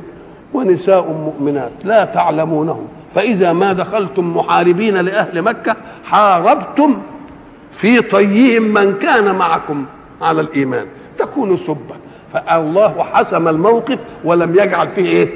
ونساء 0.54 1.12
مؤمنات 1.12 1.70
لا 1.84 2.04
تعلمونهم. 2.04 2.88
فإذا 3.16 3.52
ما 3.52 3.72
دخلتم 3.72 4.36
محاربين 4.36 4.94
لأهل 4.96 5.42
مكة 5.42 5.76
حاربتم 6.04 6.98
في 7.70 8.00
طيهم 8.00 8.62
من 8.62 8.94
كان 8.98 9.34
معكم 9.34 9.84
على 10.22 10.40
الإيمان. 10.40 10.86
تكونوا 11.18 11.56
سبا 11.56 11.96
فالله 12.32 13.02
حسم 13.12 13.48
الموقف 13.48 13.98
ولم 14.24 14.50
يجعل 14.54 14.88
فيه 14.88 15.04
إيه؟ 15.06 15.30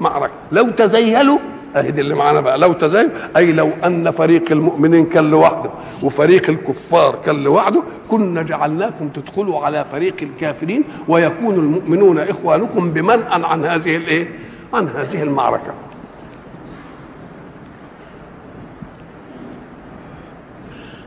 معركة. 0.00 0.32
لو 0.52 0.70
تزيلوا 0.70 1.38
دي 1.76 2.00
اللي 2.00 2.14
معانا 2.14 2.40
بقى. 2.40 2.58
لو 2.58 2.72
تزيلوا 2.72 3.10
أي 3.36 3.52
لو 3.52 3.70
أن 3.84 4.10
فريق 4.10 4.52
المؤمنين 4.52 5.06
كان 5.06 5.30
لوحده 5.30 5.70
وفريق 6.02 6.50
الكفار 6.50 7.14
كان 7.24 7.42
لوحده 7.42 7.82
كنا 8.08 8.42
جعلناكم 8.42 9.08
تدخلوا 9.08 9.64
على 9.64 9.84
فريق 9.92 10.14
الكافرين 10.22 10.84
ويكون 11.08 11.54
المؤمنون 11.54 12.18
إخوانكم 12.18 12.90
بمنأ 12.90 13.46
عن 13.46 13.64
هذه 13.64 13.96
الايه 13.96 14.28
عن 14.74 14.88
هذه 14.88 15.22
المعركة. 15.22 15.72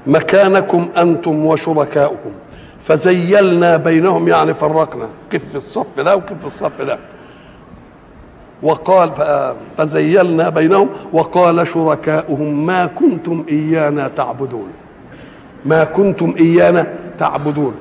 مكانكم 0.07 0.89
أنتم 0.97 1.45
وشركاؤكم. 1.45 2.31
فزيلنا 2.81 3.77
بينهم 3.77 4.27
يعني 4.27 4.53
فرقنا. 4.53 5.09
قف 5.33 5.55
الصف 5.55 5.99
ده 5.99 6.15
وقف 6.15 6.45
الصف 6.45 6.81
ده. 6.81 6.99
وقال 8.63 9.11
فزيلنا 9.77 10.49
بينهم 10.49 10.89
وقال 11.13 11.67
شركاؤهم 11.67 12.65
ما 12.65 12.85
كنتم 12.85 13.45
إيانا 13.49 14.07
تعبدون. 14.07 14.67
ما 15.65 15.83
كنتم 15.83 16.35
إيانا 16.39 16.93
تعبدون. 17.17 17.75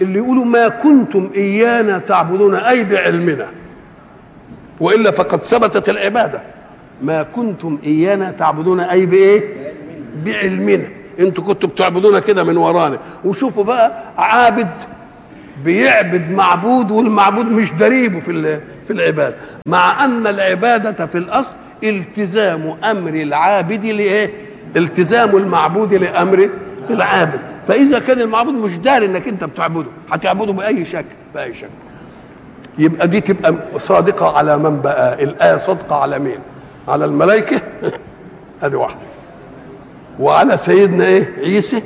اللي 0.00 0.18
يقولوا 0.18 0.44
ما 0.44 0.68
كنتم 0.68 1.30
إيانا 1.34 1.98
تعبدون 1.98 2.54
أي 2.54 2.84
بعلمنا. 2.84 3.46
وإلا 4.80 5.10
فقد 5.10 5.42
ثبتت 5.42 5.88
العبادة. 5.88 6.40
ما 7.02 7.22
كنتم 7.22 7.78
إيانا 7.84 8.30
تعبدون 8.30 8.80
أي 8.80 9.06
بإيه؟ 9.06 9.72
بعلمنا. 10.24 10.88
أنتوا 11.18 11.44
كنتوا 11.44 11.68
بتعبدونا 11.68 12.20
كده 12.20 12.44
من 12.44 12.56
ورانا. 12.56 12.98
وشوفوا 13.24 13.64
بقى 13.64 13.92
عابد 14.18 14.70
بيعبد 15.64 16.30
معبود 16.30 16.90
والمعبود 16.90 17.46
مش 17.46 17.72
دريبه 17.72 18.20
في 18.20 18.60
في 18.84 18.90
العباده 18.90 19.36
مع 19.66 20.04
أن 20.04 20.26
العبادة 20.26 21.06
في 21.06 21.18
الأصل 21.18 21.52
التزام 21.84 22.76
أمر 22.84 23.14
العابد 23.14 23.84
لإيه؟ 23.84 24.30
التزام 24.76 25.36
المعبود 25.36 25.94
لأمر 25.94 26.50
العابد. 26.90 27.40
فإذا 27.66 27.98
كان 27.98 28.20
المعبود 28.20 28.54
مش 28.54 28.72
داري 28.72 29.06
إنك 29.06 29.28
أنت 29.28 29.44
بتعبده 29.44 29.88
هتعبده 30.10 30.52
بأي 30.52 30.84
شكل 30.84 31.04
بأي 31.34 31.54
شكل. 31.54 31.68
يبقى 32.78 33.08
دي 33.08 33.20
تبقى 33.20 33.54
صادقة 33.78 34.36
على 34.36 34.58
من 34.58 34.80
بقى 34.80 35.24
الآية 35.24 35.56
صادقة 35.56 35.96
على 35.96 36.18
مين؟ 36.18 36.38
على 36.88 37.04
الملائكة. 37.04 37.60
ادي 38.62 38.76
واحدة. 38.76 39.07
وعلى 40.20 40.56
سيدنا 40.56 41.04
إيه؟ 41.06 41.28
عيسى 41.38 41.82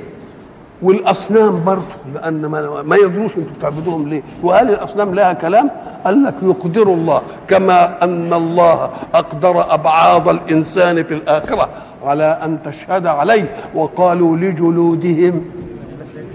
والأصنام 0.83 1.65
برضه 1.65 1.83
لأن 2.15 2.47
ما, 2.47 2.83
ما 2.83 2.97
يدروش 2.97 3.31
أنتم 3.37 3.53
بتعبدوهم 3.59 4.09
ليه؟ 4.09 4.23
وهل 4.43 4.71
الأصنام 4.71 5.15
لها 5.15 5.33
كلام؟ 5.33 5.71
قال 6.05 6.23
لك 6.25 6.35
يقدر 6.43 6.83
الله 6.83 7.23
كما 7.49 8.05
أن 8.05 8.33
الله 8.33 8.91
أقدر 9.15 9.75
أبعاض 9.75 10.29
الإنسان 10.29 11.03
في 11.03 11.15
الآخرة 11.15 11.69
على 12.05 12.39
أن 12.45 12.59
تشهد 12.65 13.07
عليه 13.07 13.55
وقالوا 13.75 14.37
لجلودهم 14.37 15.45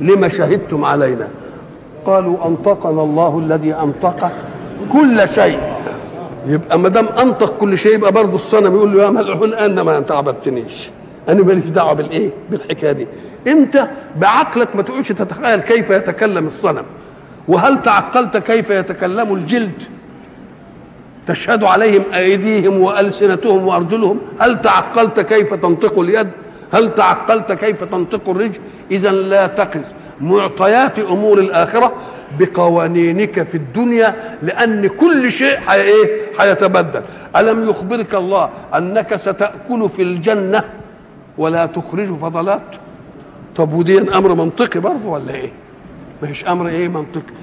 لما 0.02 0.28
شهدتم 0.30 0.86
علينا؟ 0.86 1.28
قالوا 2.06 2.38
أنطقنا 2.48 3.04
الله 3.04 3.40
الذي 3.40 3.74
أنطق 3.74 4.32
كل 4.94 5.30
شيء. 5.30 5.60
يبقى 6.48 6.80
ما 6.80 6.90
دام 6.90 7.06
أنطق 7.22 7.58
كل 7.58 7.78
شيء 7.78 7.96
يبقى 7.96 8.12
برضه 8.12 8.36
الصنم 8.36 8.76
يقول 8.76 8.98
له 8.98 9.04
يا 9.04 9.10
ملعون 9.10 9.54
أنا 9.54 9.84
ما 9.84 9.98
أنت 9.98 10.12
عبدتنيش. 10.12 10.90
أنا 11.30 11.44
ماليش 11.44 11.70
دعوة 11.70 11.94
بالإيه؟ 11.94 12.30
بالحكاية 12.52 12.92
دي. 12.92 13.08
أنت 13.48 13.88
بعقلك 14.16 14.76
ما 14.76 14.82
تقولش 14.82 15.12
تتخيل 15.12 15.60
كيف 15.60 15.90
يتكلم 15.90 16.48
الصنم. 16.48 16.84
وهل 17.48 17.82
تعقلت 17.82 18.38
كيف 18.38 18.70
يتكلم 18.70 19.34
الجلد؟ 19.34 19.84
تشهد 21.28 21.64
عليهم 21.64 22.04
أيديهم 22.16 22.82
وألسنتهم 22.82 23.68
وأرجلهم. 23.68 24.20
هل 24.40 24.62
تعقلت 24.62 25.20
كيف 25.20 25.54
تنطق 25.54 26.00
اليد؟ 26.00 26.30
هل 26.74 26.94
تعقلت 26.94 27.52
كيف 27.52 27.84
تنطق 27.84 28.30
الرجل؟ 28.30 28.60
اذا 28.92 29.12
لا 29.12 29.48
تقس. 29.48 29.86
معطيات 30.22 31.00
أمور 31.00 31.40
الآخرة 31.40 31.94
بقوانينك 32.40 33.44
في 33.44 33.56
الدنيا 33.56 34.16
لأن 34.44 34.88
كل 34.88 35.32
شيء 35.32 35.58
حي 35.58 35.82
إيه؟ 35.82 36.22
هيتبدل 36.40 37.02
ألم 37.36 37.70
يخبرك 37.70 38.16
الله 38.16 38.50
أنك 38.76 39.16
ستأكل 39.16 39.90
في 39.90 40.02
الجنة؟ 40.02 40.64
ولا 41.38 41.66
تخرج 41.66 42.14
فضلات. 42.18 42.62
طب 43.56 43.74
ودي 43.74 44.18
أمر 44.18 44.34
منطقي 44.34 44.80
برضه 44.80 45.06
ولا 45.06 45.34
إيه؟ 45.34 45.52
مش 46.24 46.46
أمر 46.46 46.68
إيه 46.68 46.88
منطقي. 46.88 47.34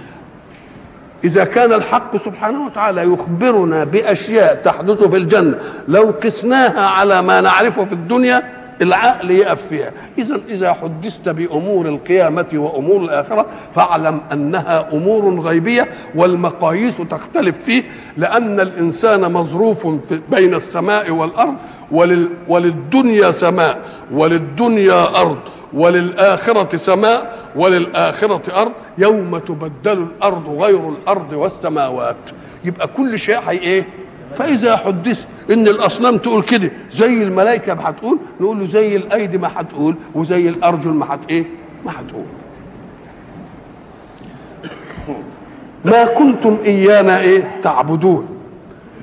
إذا 1.24 1.44
كان 1.44 1.72
الحق 1.72 2.16
سبحانه 2.16 2.66
وتعالى 2.66 3.02
يخبرنا 3.02 3.84
بأشياء 3.84 4.54
تحدث 4.54 5.02
في 5.02 5.16
الجنة 5.16 5.58
لو 5.88 6.14
قسناها 6.24 6.86
على 6.86 7.22
ما 7.22 7.40
نعرفه 7.40 7.84
في 7.84 7.92
الدنيا 7.92 8.42
العقل 8.82 9.30
يقف 9.30 9.66
فيها. 9.68 9.92
اذا 10.18 10.40
إذا 10.48 10.72
حدثت 10.72 11.28
بأمور 11.28 11.88
القيامة 11.88 12.46
وأمور 12.54 13.00
الآخرة 13.00 13.46
فاعلم 13.72 14.20
أنها 14.32 14.88
أمور 14.92 15.40
غيبية 15.40 15.88
والمقاييس 16.14 16.96
تختلف 17.10 17.64
فيه 17.64 17.82
لأن 18.16 18.60
الإنسان 18.60 19.32
مظروف 19.32 19.86
بين 20.30 20.54
السماء 20.54 21.10
والأرض 21.10 21.54
ولل 21.90 22.28
وللدنيا 22.48 23.32
سماء 23.32 23.78
وللدنيا 24.12 25.20
أرض 25.20 25.38
وللآخرة 25.72 26.76
سماء 26.76 27.38
وللآخرة 27.56 28.60
أرض. 28.62 28.72
يوم 28.98 29.38
تبدل 29.38 29.92
الأرض 29.92 30.48
غير 30.48 30.88
الأرض 30.88 31.32
والسماوات. 31.32 32.16
يبقى 32.64 32.88
كل 32.88 33.18
شيء 33.18 33.38
هي 33.46 33.58
إيه؟ 33.58 33.86
فإذا 34.38 34.76
حدث 34.76 35.26
إن 35.50 35.68
الأصنام 35.68 36.16
تقول 36.16 36.42
كده 36.42 36.70
زي 36.90 37.22
الملائكة 37.22 37.74
ما 37.74 37.90
هتقول 37.90 38.18
نقول 38.40 38.58
له 38.60 38.66
زي 38.66 38.96
الأيدي 38.96 39.38
ما 39.38 39.50
هتقول 39.56 39.94
وزي 40.14 40.48
الأرجل 40.48 40.90
ما 40.90 41.14
هت 41.14 41.20
إيه؟ 41.30 41.44
ما 41.86 41.92
هتقول. 41.92 42.24
ما 45.84 46.04
كنتم 46.04 46.58
إيانا 46.66 47.20
إيه؟ 47.20 47.60
تعبدون. 47.62 48.28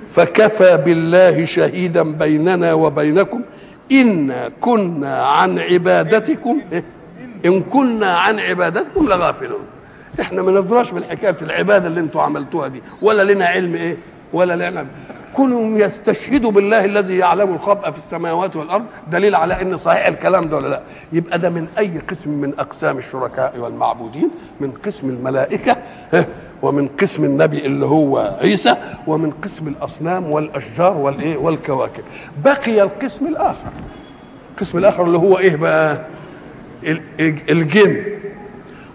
فكفى 0.09 0.77
بالله 0.77 1.45
شهيدا 1.45 2.03
بيننا 2.03 2.73
وبينكم. 2.73 3.41
إنا 3.91 4.51
كنا 4.61 5.25
عن 5.25 5.59
عبادتكم. 5.59 6.61
إيه؟ 6.73 6.83
إن 7.45 7.61
كنا 7.61 8.17
عن 8.17 8.39
عبادتكم 8.39 9.07
لغافلون. 9.07 9.61
إحنا 10.21 10.41
ما 10.41 10.51
ندراش 10.51 10.93
من 10.93 11.03
حكاية 11.03 11.37
العبادة 11.41 11.87
اللي 11.87 11.99
أنتوا 11.99 12.21
عملتوها 12.21 12.67
دي 12.67 12.81
ولا 13.01 13.33
لنا 13.33 13.45
علم 13.45 13.75
إيه؟ 13.75 13.97
ولا 14.33 14.69
لنا 14.69 14.85
كونهم 15.35 15.77
يستشهدوا 15.77 16.51
بالله 16.51 16.85
الذي 16.85 17.17
يعلم 17.17 17.53
الخبأ 17.53 17.91
في 17.91 17.97
السماوات 17.97 18.55
والأرض 18.55 18.85
دليل 19.11 19.35
على 19.35 19.61
أن 19.61 19.77
صحيح 19.77 20.07
الكلام 20.07 20.47
ده 20.49 20.57
ولا 20.57 20.67
لا. 20.67 20.81
يبقى 21.13 21.39
ده 21.39 21.49
من 21.49 21.67
أي 21.77 21.99
قسم 22.09 22.29
من 22.31 22.53
أقسام 22.59 22.97
الشركاء 22.97 23.57
والمعبودين؟ 23.57 24.29
من 24.59 24.71
قسم 24.85 25.09
الملائكة 25.09 25.77
ومن 26.61 26.87
قسم 26.87 27.23
النبي 27.23 27.65
اللي 27.65 27.85
هو 27.85 28.37
عيسى 28.41 28.75
ومن 29.07 29.31
قسم 29.31 29.67
الأصنام 29.67 30.31
والأشجار 30.31 30.97
والإيه 30.97 31.37
والكواكب. 31.37 32.03
بقي 32.45 32.81
القسم 32.81 33.27
الآخر. 33.27 33.69
القسم 34.55 34.77
الآخر 34.77 35.03
اللي 35.03 35.17
هو 35.17 35.37
إيه 35.37 35.55
بقى؟ 35.55 36.01
الجن. 37.49 38.03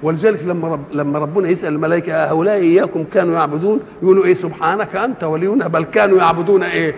ولذلك 0.02 0.42
لما 0.42 0.68
رب 0.68 0.85
لما 0.92 1.18
ربنا 1.18 1.48
يسأل 1.48 1.72
الملائكة 1.72 2.24
هؤلاء 2.24 2.54
إياكم 2.54 3.04
كانوا 3.04 3.35
يعبدون؟ 3.35 3.80
يقولوا 4.02 4.24
إيه 4.24 4.35
سبحانك 4.35 4.96
أنت 4.96 5.24
ولينا. 5.24 5.68
بل 5.68 5.85
كانوا 5.85 6.18
يعبدون 6.18 6.62
إيه؟ 6.62 6.94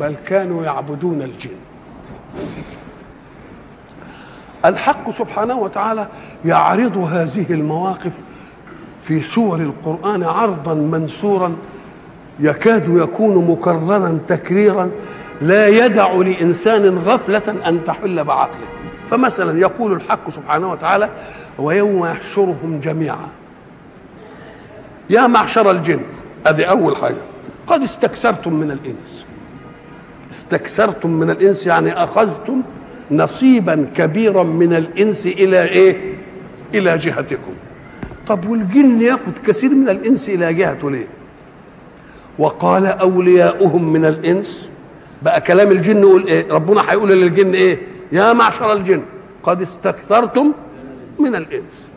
بل 0.00 0.16
كانوا 0.26 0.64
يعبدون 0.64 1.22
الجن. 1.22 1.50
الحق 4.64 5.10
سبحانه 5.10 5.58
وتعالى 5.58 6.08
يعرض 6.44 6.96
هذه 6.96 7.46
المواقف 7.50 8.22
في 9.02 9.20
سور 9.20 9.60
القرآن 9.60 10.22
عرضا 10.22 10.74
منسورا 10.74 11.56
يكاد 12.40 12.88
يكون 12.88 13.50
مكررا 13.50 14.18
تكريرا 14.28 14.90
لا 15.42 15.66
يدع 15.68 16.12
لإنسان 16.12 16.98
غفلة 16.98 17.54
أن 17.66 17.84
تحل 17.84 18.24
بعقله. 18.24 18.66
فمثلا 19.10 19.58
يقول 19.58 19.92
الحق 19.92 20.30
سبحانه 20.30 20.70
وتعالى 20.72 21.08
ويوم 21.58 22.06
يحشرهم 22.06 22.80
جميعا. 22.82 23.28
يا 25.10 25.26
معشر 25.26 25.70
الجن 25.70 26.00
هذه 26.46 26.64
أول 26.64 26.96
حاجة. 26.96 27.16
قد 27.66 27.82
استكثرتم 27.82 28.52
من 28.54 28.70
الإنس. 28.70 29.24
استكثرتم 30.32 31.10
من 31.10 31.30
الإنس 31.30 31.66
يعني 31.66 31.92
أخذتم 31.92 32.62
نصيبا 33.10 33.86
كبيرا 33.96 34.42
من 34.42 34.74
الإنس 34.74 35.26
إلى 35.26 35.62
إيه؟ 35.62 36.14
إلى 36.74 36.96
جهتكم. 36.98 37.52
طب 38.28 38.48
والجن 38.48 39.00
ياخد 39.00 39.32
كثير 39.46 39.70
من 39.74 39.88
الإنس 39.88 40.28
إلى 40.28 40.54
جهته 40.54 40.90
ليه؟ 40.90 41.06
وقال 42.38 42.86
أولياؤهم 42.86 43.92
من 43.92 44.04
الإنس 44.04 44.68
بقى 45.22 45.40
كلام 45.40 45.70
الجن 45.70 46.00
يقول 46.00 46.26
إيه؟ 46.26 46.52
ربنا 46.52 46.80
هيقول 46.92 47.10
للجن 47.10 47.54
إيه؟ 47.54 47.78
يا 48.12 48.32
معشر 48.32 48.72
الجن 48.72 49.02
قد 49.42 49.62
استكثرتم 49.62 50.52
من 51.22 51.34
الإنس. 51.34 51.90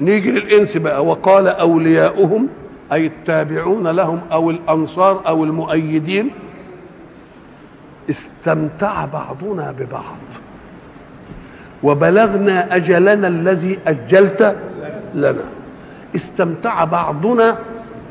نيجي 0.00 0.30
للإنس 0.30 0.76
بقى 0.76 1.04
وقال 1.04 1.48
أولياؤهم 1.48 2.48
أي 2.92 3.06
التابعون 3.06 3.88
لهم 3.88 4.20
أو 4.32 4.50
الأنصار 4.50 5.22
أو 5.26 5.44
المؤيدين 5.44 6.30
استمتع 8.10 9.04
بعضنا 9.04 9.74
ببعض. 9.78 10.18
وبلغنا 11.82 12.76
أجلنا 12.76 13.28
الذي 13.28 13.78
أجلت 13.86 14.56
لنا. 15.14 15.44
استمتع 16.16 16.84
بعضنا 16.84 17.58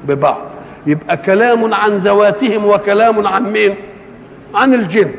ببعض. 0.08 0.42
يبقى 0.88 1.18
كلام 1.18 1.74
عن 1.74 1.92
ذواتهم 1.92 2.66
وكلام 2.66 3.28
عن 3.28 3.52
مين؟ 3.52 3.76
عن 4.56 4.74
الجن. 4.74 5.12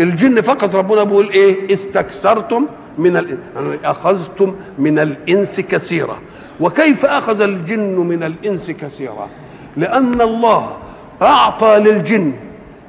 الجن 0.00 0.40
فقط 0.40 0.74
ربنا 0.74 1.04
بيقول 1.04 1.30
إيه؟ 1.30 1.74
استكثرتم 1.74 2.66
من 2.98 3.14
يعني 3.14 3.78
أخذتم 3.84 4.54
من 4.78 4.98
الإنس 4.98 5.60
كثيرا. 5.60 6.18
وكيف 6.60 7.04
أخذ 7.04 7.40
الجن 7.40 7.96
من 7.96 8.22
الإنس 8.22 8.70
كثيرا؟ 8.70 9.28
لأن 9.76 10.20
الله 10.20 10.76
أعطى 11.22 11.78
للجن 11.78 12.32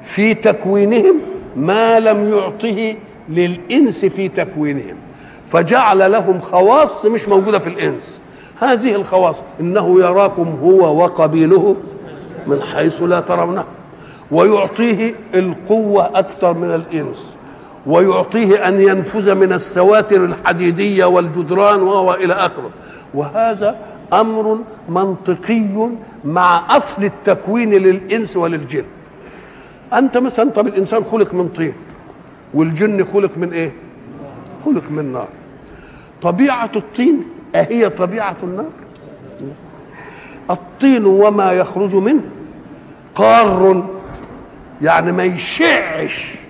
في 0.02 0.34
تكوينهم 0.34 1.20
ما 1.56 2.00
لم 2.00 2.28
يعطه 2.28 2.94
للإنس 3.28 4.04
في 4.04 4.28
تكوينهم 4.28 4.96
فجعل 5.46 6.12
لهم 6.12 6.40
خواص 6.40 7.06
مش 7.06 7.28
موجودة 7.28 7.58
في 7.58 7.66
الإنس. 7.66 8.20
هذه 8.60 8.94
الخواص 8.94 9.36
إنه 9.60 10.00
يراكم 10.00 10.58
هو 10.62 11.02
وقبيله 11.02 11.76
من 12.46 12.62
حيث 12.62 13.02
لا 13.02 13.20
ترونه 13.20 13.64
ويعطيه 14.30 15.14
القوة 15.34 16.18
أكثر 16.18 16.54
من 16.54 16.74
الإنس. 16.74 17.33
ويعطيه 17.86 18.68
أن 18.68 18.80
ينفذ 18.80 19.34
من 19.34 19.52
السواتر 19.52 20.24
الحديدية 20.24 21.04
والجدران 21.04 21.82
وهو 21.82 22.14
إلى 22.14 22.32
آخره. 22.34 22.70
وهذا 23.14 23.76
أمر 24.12 24.58
منطقي 24.88 25.88
مع 26.24 26.76
أصل 26.76 27.04
التكوين 27.04 27.70
للإنس 27.70 28.36
وللجن. 28.36 28.84
أنت 29.92 30.18
مثلا 30.18 30.50
طب 30.50 30.66
الانسان 30.66 31.04
خلق 31.04 31.34
من 31.34 31.48
طين 31.48 31.74
والجن 32.54 33.04
خلق 33.04 33.30
من 33.36 33.52
إيه؟ 33.52 33.72
خلق 34.64 34.82
من 34.90 35.12
نار. 35.12 35.28
طبيعة 36.22 36.70
الطين 36.76 37.24
أهي 37.54 37.88
طبيعة 37.90 38.36
النار؟ 38.42 38.70
الطين 40.50 41.04
وما 41.04 41.52
يخرج 41.52 41.94
منه 41.94 42.22
قار 43.14 43.84
يعني 44.82 45.12
ما 45.12 45.24
يشعش. 45.24 46.43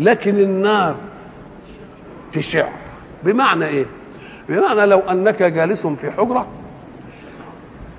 لكن 0.00 0.38
النار 0.38 0.94
تشع. 2.32 2.68
بمعنى 3.24 3.64
إيه؟ 3.66 3.86
بمعنى 4.48 4.86
لو 4.86 4.98
أنك 4.98 5.42
جالس 5.42 5.86
في 5.86 6.10
حجرة 6.10 6.46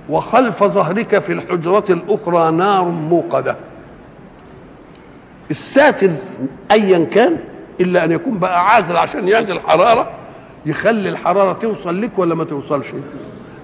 وخلف 0.10 0.64
ظهرك 0.64 1.20
في 1.20 1.34
الحجرة 1.34 1.86
الأخرى 1.90 2.52
نار 2.52 2.86
موقدة. 2.86 3.56
الساتر 5.52 6.10
ايا 6.72 7.06
كان 7.06 7.38
إلا 7.82 8.04
أن 8.04 8.12
يكون 8.12 8.40
بقى 8.40 8.66
عازل 8.68 8.98
عشان 8.98 9.28
يعزل 9.28 9.60
حرارة 9.60 10.12
يخلي 10.66 11.10
الحرارة 11.10 11.54
توصل 11.54 12.02
لك 12.02 12.20
ولا 12.20 12.36
ما 12.36 12.44
توصلش؟ 12.44 12.88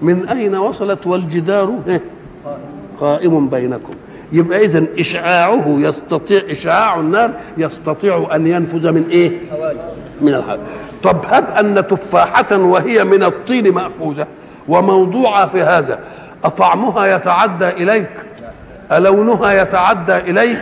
من 0.02 0.28
أين 0.28 0.54
وصلت 0.56 1.06
والجدار؟ 1.06 1.72
قائم 3.00 3.48
بينكم. 3.48 3.92
يبقى 4.32 4.64
اذا 4.64 4.84
إشعاعه 4.98 5.64
يستطيع 5.68 6.42
إشعاع 6.50 7.00
النار 7.00 7.30
يستطيع 7.58 8.28
أن 8.34 8.46
ينفذ 8.46 8.92
من 8.92 9.08
إيه؟ 9.10 9.30
من 10.20 10.34
الحاجة 10.34 10.60
طب 11.02 11.16
هب 11.26 11.44
أن 11.58 11.86
تفاحة 11.88 12.56
وهي 12.56 13.04
من 13.04 13.22
الطين 13.22 13.74
مأخوذة 13.74 14.26
وموضوعة 14.68 15.46
في 15.46 15.62
هذا. 15.62 15.98
أطعمها 16.44 17.16
يتعدى 17.16 17.68
إليك؟ 17.68 18.06
ألونها 18.92 19.52
يتعدى 19.62 20.16
إليك؟ 20.16 20.58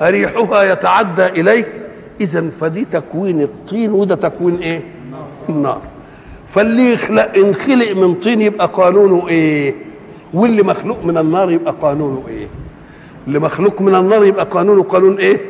أريحها 0.00 0.62
يتعدى 0.62 1.26
إليك؟ 1.26 1.66
إذا 2.20 2.50
فدي 2.60 2.84
تكوين 2.84 3.42
الطين 3.42 3.90
وده 3.92 4.14
تكوين 4.14 4.56
إيه؟ 4.58 4.80
النار. 5.48 5.80
فاللي 6.54 6.92
يخلق 6.92 7.32
انخلق 7.36 7.92
من 7.96 8.14
طين 8.14 8.40
يبقى 8.40 8.66
قانونه 8.72 9.28
إيه؟ 9.28 9.74
واللي 10.34 10.62
مخلوق 10.62 11.04
من 11.04 11.18
النار 11.18 11.50
يبقى 11.50 11.74
قانونه 11.82 12.22
إيه؟ 12.28 12.46
اللي 13.26 13.38
مخلوق 13.38 13.82
من 13.82 13.94
النار 13.94 14.24
يبقى 14.24 14.44
قانونه 14.44 14.82
قانون 14.82 15.18
إيه؟ 15.18 15.40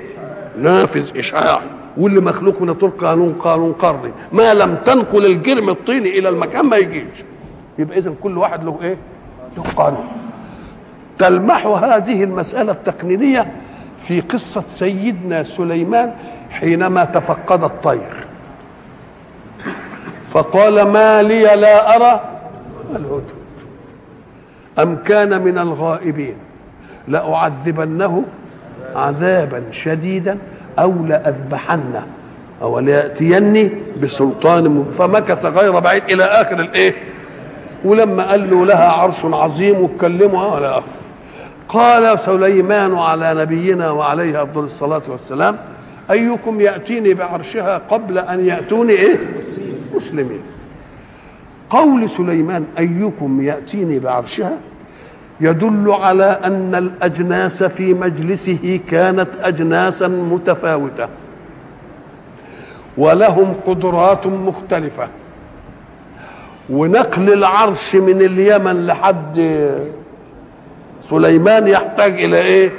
نافذ 0.58 1.18
إشعاع. 1.18 1.60
واللي 1.96 2.20
مخلوق 2.20 2.62
من 2.62 2.70
الطين 2.70 2.90
قانون 2.90 3.32
قانون 3.32 3.72
قري 3.72 4.12
ما 4.32 4.54
لم 4.54 4.76
تنقل 4.76 5.26
الجرم 5.26 5.68
الطيني 5.68 6.18
إلى 6.18 6.28
المكان 6.28 6.66
ما 6.66 6.76
يجيش. 6.76 7.24
يبقى 7.78 7.98
إذا 7.98 8.14
كل 8.22 8.38
واحد 8.38 8.64
له 8.64 8.78
إيه؟ 8.82 8.96
له 9.56 9.64
قانون. 9.76 10.06
تلمح 11.18 11.66
هذه 11.66 12.24
المسألة 12.24 12.72
التقنينية 12.72 13.52
في 13.98 14.20
قصة 14.20 14.62
سيدنا 14.68 15.44
سليمان 15.44 16.12
حينما 16.50 17.04
تفقد 17.04 17.64
الطير. 17.64 18.14
فقال 20.28 20.82
ما 20.82 21.22
لي 21.22 21.42
لا 21.42 21.96
أرى 21.96 22.20
الهدهد 22.96 23.22
أم 24.78 24.96
كان 24.96 25.42
من 25.42 25.58
الغائبين. 25.58 26.36
لأعذبنه 27.08 28.24
عذابا 28.96 29.62
شديدا 29.70 30.38
أو 30.78 30.92
لأذبحنه. 31.06 32.06
أو 32.62 32.78
ليأتيني 32.78 33.70
بسلطان 34.02 34.84
فمكث 34.84 35.44
غير 35.46 35.80
بعيد 35.80 36.02
إلى 36.10 36.24
آخر 36.24 36.60
الإيه؟ 36.60 36.94
ولما 37.84 38.30
قال 38.30 38.50
له 38.50 38.66
لها 38.66 38.88
عرش 38.88 39.24
عظيم 39.24 39.80
واتكلموا 39.80 40.40
على 40.54 40.78
آخر 40.78 40.86
قال 41.68 42.18
سليمان 42.18 42.94
على 42.94 43.34
نبينا 43.34 43.90
وعليه 43.90 44.42
أفضل 44.42 44.64
الصلاة 44.64 45.02
والسلام 45.08 45.56
أيكم 46.10 46.60
يأتيني 46.60 47.14
بعرشها 47.14 47.78
قبل 47.90 48.18
أن 48.18 48.46
يأتوني 48.46 48.92
إيه؟ 48.92 49.18
مسلمين. 49.94 50.40
قول 51.70 52.10
سليمان 52.10 52.64
أيكم 52.78 53.40
يأتيني 53.40 53.98
بعرشها؟ 53.98 54.52
يدل 55.40 55.90
على 55.90 56.40
أن 56.44 56.74
الأجناس 56.74 57.62
في 57.62 57.94
مجلسه 57.94 58.80
كانت 58.90 59.28
أجناسا 59.42 60.08
متفاوتة 60.08 61.08
ولهم 62.98 63.52
قدرات 63.66 64.26
مختلفة. 64.26 65.08
ونقل 66.70 67.32
العرش 67.32 67.96
من 67.96 68.20
اليمن 68.20 68.86
لحد 68.86 69.70
سليمان 71.00 71.68
يحتاج 71.68 72.12
إلى 72.24 72.38
إيه؟ 72.40 72.72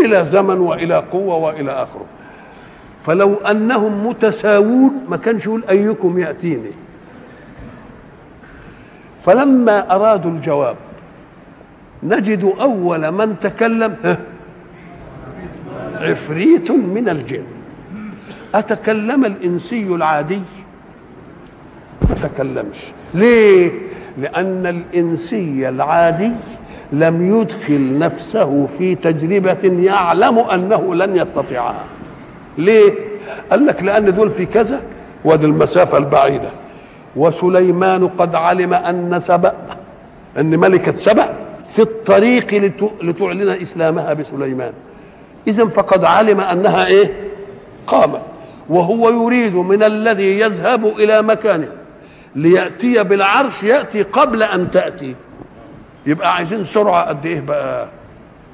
إلى 0.00 0.24
زمن 0.24 0.58
وإلى 0.58 0.94
قوة 1.12 1.36
وإلى 1.36 1.72
آخره 1.72 2.04
فلو 3.00 3.34
أنهم 3.34 4.06
متساوون 4.06 4.90
ما 5.08 5.16
كانش 5.16 5.46
يقول 5.46 5.64
أيكم 5.70 6.18
يأتيني. 6.18 6.70
فلما 9.24 9.94
أرادوا 9.94 10.30
الجواب 10.30 10.76
نجد 12.02 12.52
أول 12.60 13.10
من 13.12 13.36
تكلم 13.40 13.96
عفريت 16.00 16.70
من 16.70 17.08
الجن. 17.08 17.44
أتكلم 18.54 19.24
الإنسي 19.24 19.82
العادي؟ 19.82 20.40
ما 22.08 22.14
تكلمش. 22.28 22.78
ليه؟ 23.14 23.72
لأن 24.18 24.66
الإنسي 24.66 25.68
العادي 25.68 26.32
لم 26.92 27.40
يدخل 27.40 27.98
نفسه 27.98 28.66
في 28.66 28.94
تجربة 28.94 29.82
يعلم 29.82 30.38
أنه 30.38 30.94
لن 30.94 31.16
يستطيعها. 31.16 31.84
ليه؟ 32.58 32.92
قال 33.50 33.66
لك 33.66 33.82
لأن 33.82 34.14
دول 34.14 34.30
في 34.30 34.46
كذا 34.46 34.80
وادي 35.24 35.46
المسافة 35.46 35.98
البعيدة. 35.98 36.48
وسليمان 37.16 38.08
قد 38.08 38.34
علم 38.34 38.74
أن 38.74 39.20
سبأ 39.20 39.54
أن 40.38 40.58
ملكة 40.58 40.94
سبأ. 40.94 41.45
في 41.76 41.82
الطريق 41.82 42.54
لتعلن 43.02 43.48
إسلامها 43.48 44.12
بسليمان. 44.14 44.72
إذا 45.46 45.66
فقد 45.66 46.04
علم 46.04 46.40
أنها 46.40 46.86
إيه؟ 46.86 47.30
قامت. 47.86 48.22
وهو 48.68 49.10
يريد 49.10 49.54
من 49.54 49.82
الذي 49.82 50.40
يذهب 50.40 50.86
إلى 50.86 51.22
مكانه 51.22 51.68
ليأتي 52.34 53.04
بالعرش 53.04 53.62
يأتي 53.62 54.02
قبل 54.02 54.42
أن 54.42 54.70
تأتي. 54.70 55.14
يبقى 56.06 56.34
عايزين 56.34 56.64
سرعة 56.64 57.08
قد 57.08 57.26
إيه 57.26 57.40
بقى؟ 57.40 57.88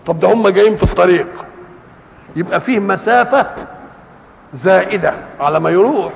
طب 0.06 0.20
ده 0.20 0.32
هم 0.32 0.48
جايين 0.48 0.76
في 0.76 0.82
الطريق. 0.82 1.28
يبقى 2.36 2.60
فيه 2.60 2.78
مسافة 2.78 3.46
زائدة 4.54 5.14
على 5.40 5.60
ما 5.60 5.70
يروح 5.70 6.12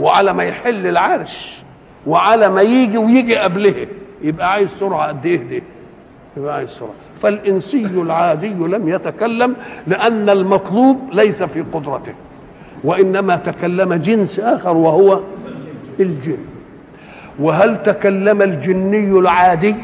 وعلى 0.00 0.32
ما 0.32 0.44
يحل 0.44 0.86
العرش 0.86 1.62
وعلى 2.06 2.48
ما 2.48 2.62
يجي 2.62 2.98
ويجي 2.98 3.36
قبله. 3.36 3.86
يبقى 4.22 4.52
عايز 4.52 4.68
سرعة 4.80 5.08
قد 5.08 5.26
إيه 5.26 5.36
دي؟ 5.36 5.62
يبقى 6.38 6.54
عايز 6.54 6.70
سرعة 6.70 6.90
فالإنسي 7.16 7.86
العادي 7.86 8.48
لم 8.48 8.88
يتكلم 8.88 9.56
لأن 9.86 10.30
المطلوب 10.30 10.98
ليس 11.12 11.42
في 11.42 11.60
قدرته 11.72 12.14
وإنما 12.84 13.36
تكلم 13.36 13.94
جنس 13.94 14.38
آخر 14.40 14.76
وهو 14.76 15.20
الجن. 16.00 16.38
وهل 17.38 17.82
تكلم 17.82 18.42
الجني 18.42 19.10
العادي؟ 19.10 19.74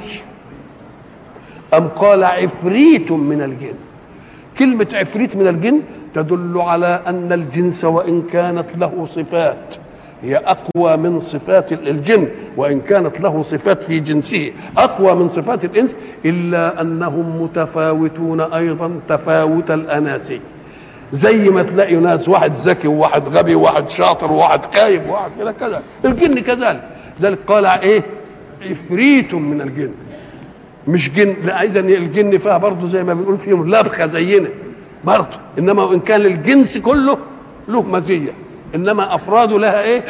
أم 1.74 1.88
قال 1.88 2.24
عفريت 2.24 3.12
من 3.12 3.42
الجن؟ 3.42 3.74
كلمة 4.58 4.86
عفريت 4.92 5.36
من 5.36 5.48
الجن 5.48 5.82
تدل 6.14 6.58
على 6.58 7.00
أن 7.06 7.32
الجنس 7.32 7.84
وإن 7.84 8.22
كانت 8.22 8.76
له 8.76 9.06
صفات. 9.06 9.74
هي 10.22 10.36
أقوى 10.36 10.96
من 10.96 11.20
صفات 11.20 11.72
الجن 11.72 12.28
وإن 12.56 12.80
كانت 12.80 13.20
له 13.20 13.42
صفات 13.42 13.82
في 13.82 14.00
جنسه 14.00 14.52
أقوى 14.78 15.14
من 15.14 15.28
صفات 15.28 15.64
الإنس 15.64 15.90
إلا 16.24 16.80
أنهم 16.80 17.42
متفاوتون 17.42 18.40
أيضا 18.40 19.00
تفاوت 19.08 19.70
الأناسي 19.70 20.40
زي 21.12 21.48
ما 21.48 21.62
تلاقي 21.62 21.96
ناس 21.96 22.28
واحد 22.28 22.52
ذكي 22.54 22.88
وواحد 22.88 23.28
غبي 23.28 23.54
وواحد 23.54 23.88
شاطر 23.88 24.32
وواحد 24.32 24.74
خايب 24.74 25.08
وواحد 25.08 25.30
كذا 25.38 25.52
كذا. 25.52 25.82
الجن 26.04 26.38
كذلك. 26.38 26.88
ذلك 27.20 27.38
قال 27.46 27.66
إيه؟ 27.66 28.02
عفريت 28.70 29.34
من 29.34 29.60
الجن. 29.60 29.90
مش 30.88 31.10
جن 31.10 31.36
لا 31.44 31.62
اذا 31.62 31.80
الجن 31.80 32.38
فيها 32.38 32.58
برضه 32.58 32.88
زي 32.88 33.04
ما 33.04 33.14
بنقول 33.14 33.36
فيهم 33.36 33.74
لبخة 33.74 34.06
زينا. 34.06 34.48
برضه. 35.04 35.38
إنما 35.58 35.82
وان 35.82 36.00
كان 36.00 36.20
الجنس 36.20 36.78
كله 36.78 37.18
له 37.68 37.82
مزية. 37.82 38.32
إنما 38.74 39.14
افراده 39.14 39.58
لها 39.58 39.82
إيه؟ 39.82 40.02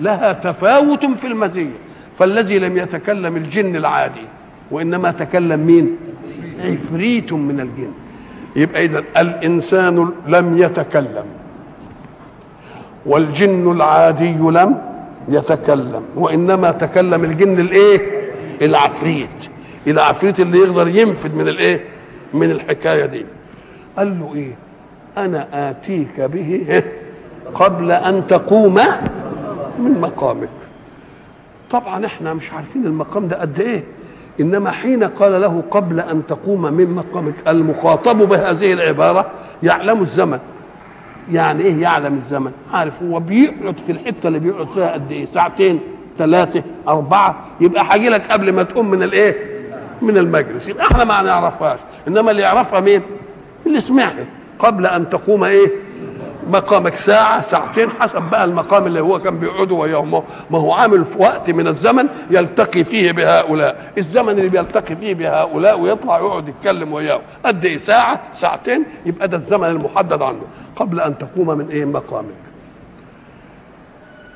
لها 0.00 0.32
تفاوت 0.32 1.04
في 1.04 1.26
المزية. 1.26 1.70
فالذي 2.18 2.58
لم 2.58 2.76
يتكلم 2.76 3.36
الجن 3.36 3.76
العادي 3.76 4.26
وإنما 4.70 5.10
تكلم 5.10 5.60
مين؟ 5.60 5.96
عفريت 6.64 7.32
من 7.32 7.60
الجن. 7.60 7.92
يبقى 8.56 8.84
اذا 8.84 9.04
الإنسان 9.16 10.10
لم 10.26 10.58
يتكلم 10.58 11.24
والجن 13.06 13.72
العادي 13.72 14.36
لم 14.38 14.78
يتكلم 15.28 16.02
وإنما 16.16 16.70
تكلم 16.70 17.24
الجن 17.24 17.60
الإيه؟ 17.60 18.00
العفريت. 18.62 19.48
العفريت 19.86 20.40
اللي 20.40 20.58
يقدر 20.58 20.88
ينفذ 20.88 21.34
من 21.34 21.48
الإيه؟ 21.48 21.84
من 22.34 22.50
الحكاية 22.50 23.06
دي. 23.06 23.26
قال 23.96 24.18
له 24.20 24.34
إيه؟ 24.34 24.54
أنا 25.24 25.70
آتيك 25.70 26.20
به 26.20 26.82
قبل 27.54 27.90
أن 27.92 28.26
تقوم 28.26 28.78
من 29.78 30.00
مقامك. 30.00 30.48
طبعا 31.70 32.06
إحنا 32.06 32.34
مش 32.34 32.52
عارفين 32.52 32.86
المقام 32.86 33.28
ده 33.28 33.40
قد 33.40 33.60
إيه. 33.60 33.84
إنما 34.40 34.70
حين 34.70 35.04
قال 35.04 35.40
له 35.40 35.62
قبل 35.70 36.00
أن 36.00 36.26
تقوم 36.26 36.62
من 36.62 36.90
مقامك 36.94 37.34
المخاطب 37.48 38.18
بهذه 38.28 38.72
العبارة 38.72 39.26
يعلم 39.62 40.02
الزمن. 40.02 40.38
يعني 41.32 41.62
إيه 41.62 41.82
يعلم 41.82 42.14
الزمن؟ 42.14 42.52
عارف 42.72 43.02
هو 43.02 43.20
بيقعد 43.20 43.78
في 43.78 43.92
الحتة 43.92 44.26
اللي 44.26 44.38
بيقعد 44.38 44.68
فيها 44.68 44.92
قد 44.92 45.12
إيه؟ 45.12 45.24
ساعتين 45.24 45.80
ثلاثة 46.18 46.62
أربعة. 46.88 47.44
يبقى 47.60 47.84
هاجي 47.90 48.08
لك 48.08 48.30
قبل 48.32 48.52
ما 48.52 48.62
تقوم 48.62 48.90
من 48.90 49.02
الإيه؟ 49.02 49.60
من 50.02 50.16
المجلس. 50.18 50.68
يبقى 50.68 50.86
إحنا 50.86 51.04
ما 51.04 51.22
نعرفهاش. 51.22 51.78
إنما 52.08 52.30
اللي 52.30 52.42
يعرفها 52.42 52.80
مين؟ 52.80 53.02
اللي 53.66 53.80
سمعها. 53.80 54.24
قبل 54.58 54.86
أن 54.86 55.08
تقوم 55.08 55.44
إيه؟ 55.44 55.66
مقامك 56.50 56.94
ساعة 56.94 57.40
ساعتين 57.40 57.90
حسب 57.90 58.22
بقى 58.22 58.44
المقام 58.44 58.86
اللي 58.86 59.00
هو 59.00 59.18
كان 59.18 59.38
بيقعده 59.38 59.74
وياهم 59.74 60.10
ما 60.50 60.58
هو 60.58 60.72
عامل 60.72 61.04
في 61.04 61.18
وقت 61.18 61.50
من 61.50 61.66
الزمن 61.68 62.06
يلتقي 62.30 62.84
فيه 62.84 63.12
بهؤلاء. 63.12 63.92
الزمن 63.98 64.28
اللي 64.28 64.48
بيلتقي 64.48 64.96
فيه 64.96 65.14
بهؤلاء 65.14 65.80
ويطلع 65.80 66.18
يقعد 66.18 66.48
يتكلم 66.48 66.92
وياهم 66.92 67.20
قد 67.44 67.64
إيه؟ 67.64 67.76
ساعة 67.76 68.20
ساعتين؟ 68.32 68.84
يبقى 69.06 69.28
ده 69.28 69.36
الزمن 69.36 69.68
المحدد 69.68 70.22
عنده. 70.22 70.46
قبل 70.76 71.00
أن 71.00 71.18
تقوم 71.18 71.58
من 71.58 71.68
إيه؟ 71.68 71.84
مقامك. 71.84 72.26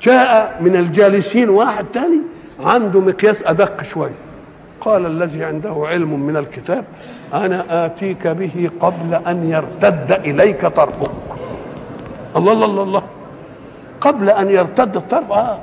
جاء 0.01 0.57
من 0.61 0.75
الجالسين 0.75 1.49
واحد 1.49 1.85
تاني 1.93 2.21
عنده 2.63 3.01
مقياس 3.01 3.43
أدق 3.45 3.83
شوية 3.83 4.11
قال 4.81 5.05
الذي 5.05 5.43
عنده 5.43 5.75
علم 5.87 6.19
من 6.19 6.37
الكتاب 6.37 6.85
أنا 7.33 7.85
آتيك 7.85 8.27
به 8.27 8.69
قبل 8.79 9.13
أن 9.27 9.49
يرتد 9.49 10.11
إليك 10.25 10.65
طرفك. 10.65 11.11
الله 12.37 12.53
الله 12.53 12.65
الله 12.65 12.83
الله. 12.83 13.03
قبل 14.01 14.29
أن 14.29 14.49
يرتد 14.49 14.95
الطرف 14.95 15.31
آه. 15.31 15.59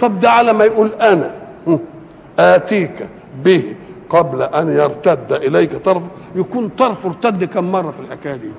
طب 0.00 0.18
ده 0.18 0.30
على 0.30 0.52
ما 0.52 0.64
يقول 0.64 0.90
أنا. 1.00 1.30
آتيك 2.38 3.06
به. 3.44 3.74
قبل 4.08 4.42
أن 4.42 4.70
يرتد 4.70 5.32
إليك 5.32 5.76
طرف. 5.76 6.02
يكون 6.36 6.68
طرفه 6.68 7.08
ارتد 7.08 7.44
كم 7.44 7.72
مرة 7.72 7.90
في 7.90 8.00
الحكاية 8.00 8.34
دي؟ 8.36 8.50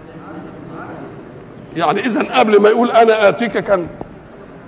يعني 1.77 2.05
اذا 2.05 2.39
قبل 2.39 2.62
ما 2.62 2.69
يقول 2.69 2.91
أنا 2.91 3.29
آتيك 3.29 3.58
كان. 3.58 3.88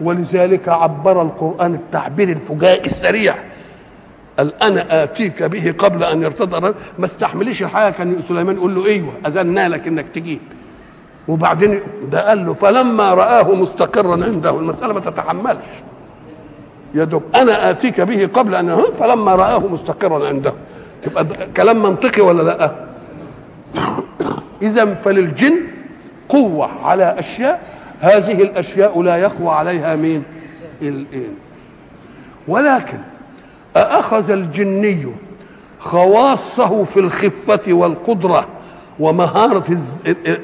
ولذلك 0.01 0.69
عبر 0.69 1.21
القرآن 1.21 1.73
التعبير 1.73 2.29
الفجائي 2.29 2.85
السريع. 2.85 3.35
قال 4.37 4.63
أنا 4.63 5.03
آتيك 5.03 5.43
به 5.43 5.75
قبل 5.77 6.03
أن 6.03 6.23
يرتد. 6.23 6.73
ما 6.99 7.05
استحملش 7.05 7.63
الحياة 7.63 7.89
كان 7.89 8.21
سليمان 8.21 8.55
يقول 8.55 8.75
له 8.75 8.85
أيوه 8.85 9.13
اذنا 9.27 9.69
لك 9.69 9.87
إنك 9.87 10.05
تجيب. 10.15 10.39
وبعدين 11.27 11.79
ده 12.11 12.27
قال 12.29 12.45
له 12.45 12.53
فلما 12.53 13.13
رآه 13.13 13.55
مستقرا 13.55 14.25
عنده. 14.25 14.49
المسألة 14.49 14.93
ما 14.93 14.99
تتحملش. 14.99 15.65
يا 16.95 17.03
دوب 17.03 17.23
أنا 17.35 17.69
آتيك 17.69 18.01
به 18.01 18.29
قبل 18.33 18.55
أن 18.55 18.83
فلما 18.99 19.35
رآه 19.35 19.59
مستقرا 19.59 20.27
عنده. 20.27 20.53
تبقى 21.03 21.27
كلام 21.57 21.83
منطقي 21.83 22.21
ولا 22.21 22.41
لأ؟ 22.43 22.71
إذا 24.61 24.93
فللجن 24.93 25.55
قوة 26.29 26.69
على 26.83 27.19
أشياء 27.19 27.61
هذه 27.99 28.41
الأشياء 28.41 29.01
لا 29.01 29.17
يقوى 29.17 29.49
عليها 29.49 29.95
مين 29.95 30.23
الإنس 30.81 31.37
ولكن 32.47 32.97
أأخذ 33.77 34.31
الجني 34.31 35.05
خواصه 35.79 36.83
في 36.83 36.99
الخفة 36.99 37.73
والقدرة 37.73 38.47
ومهارة 38.99 39.77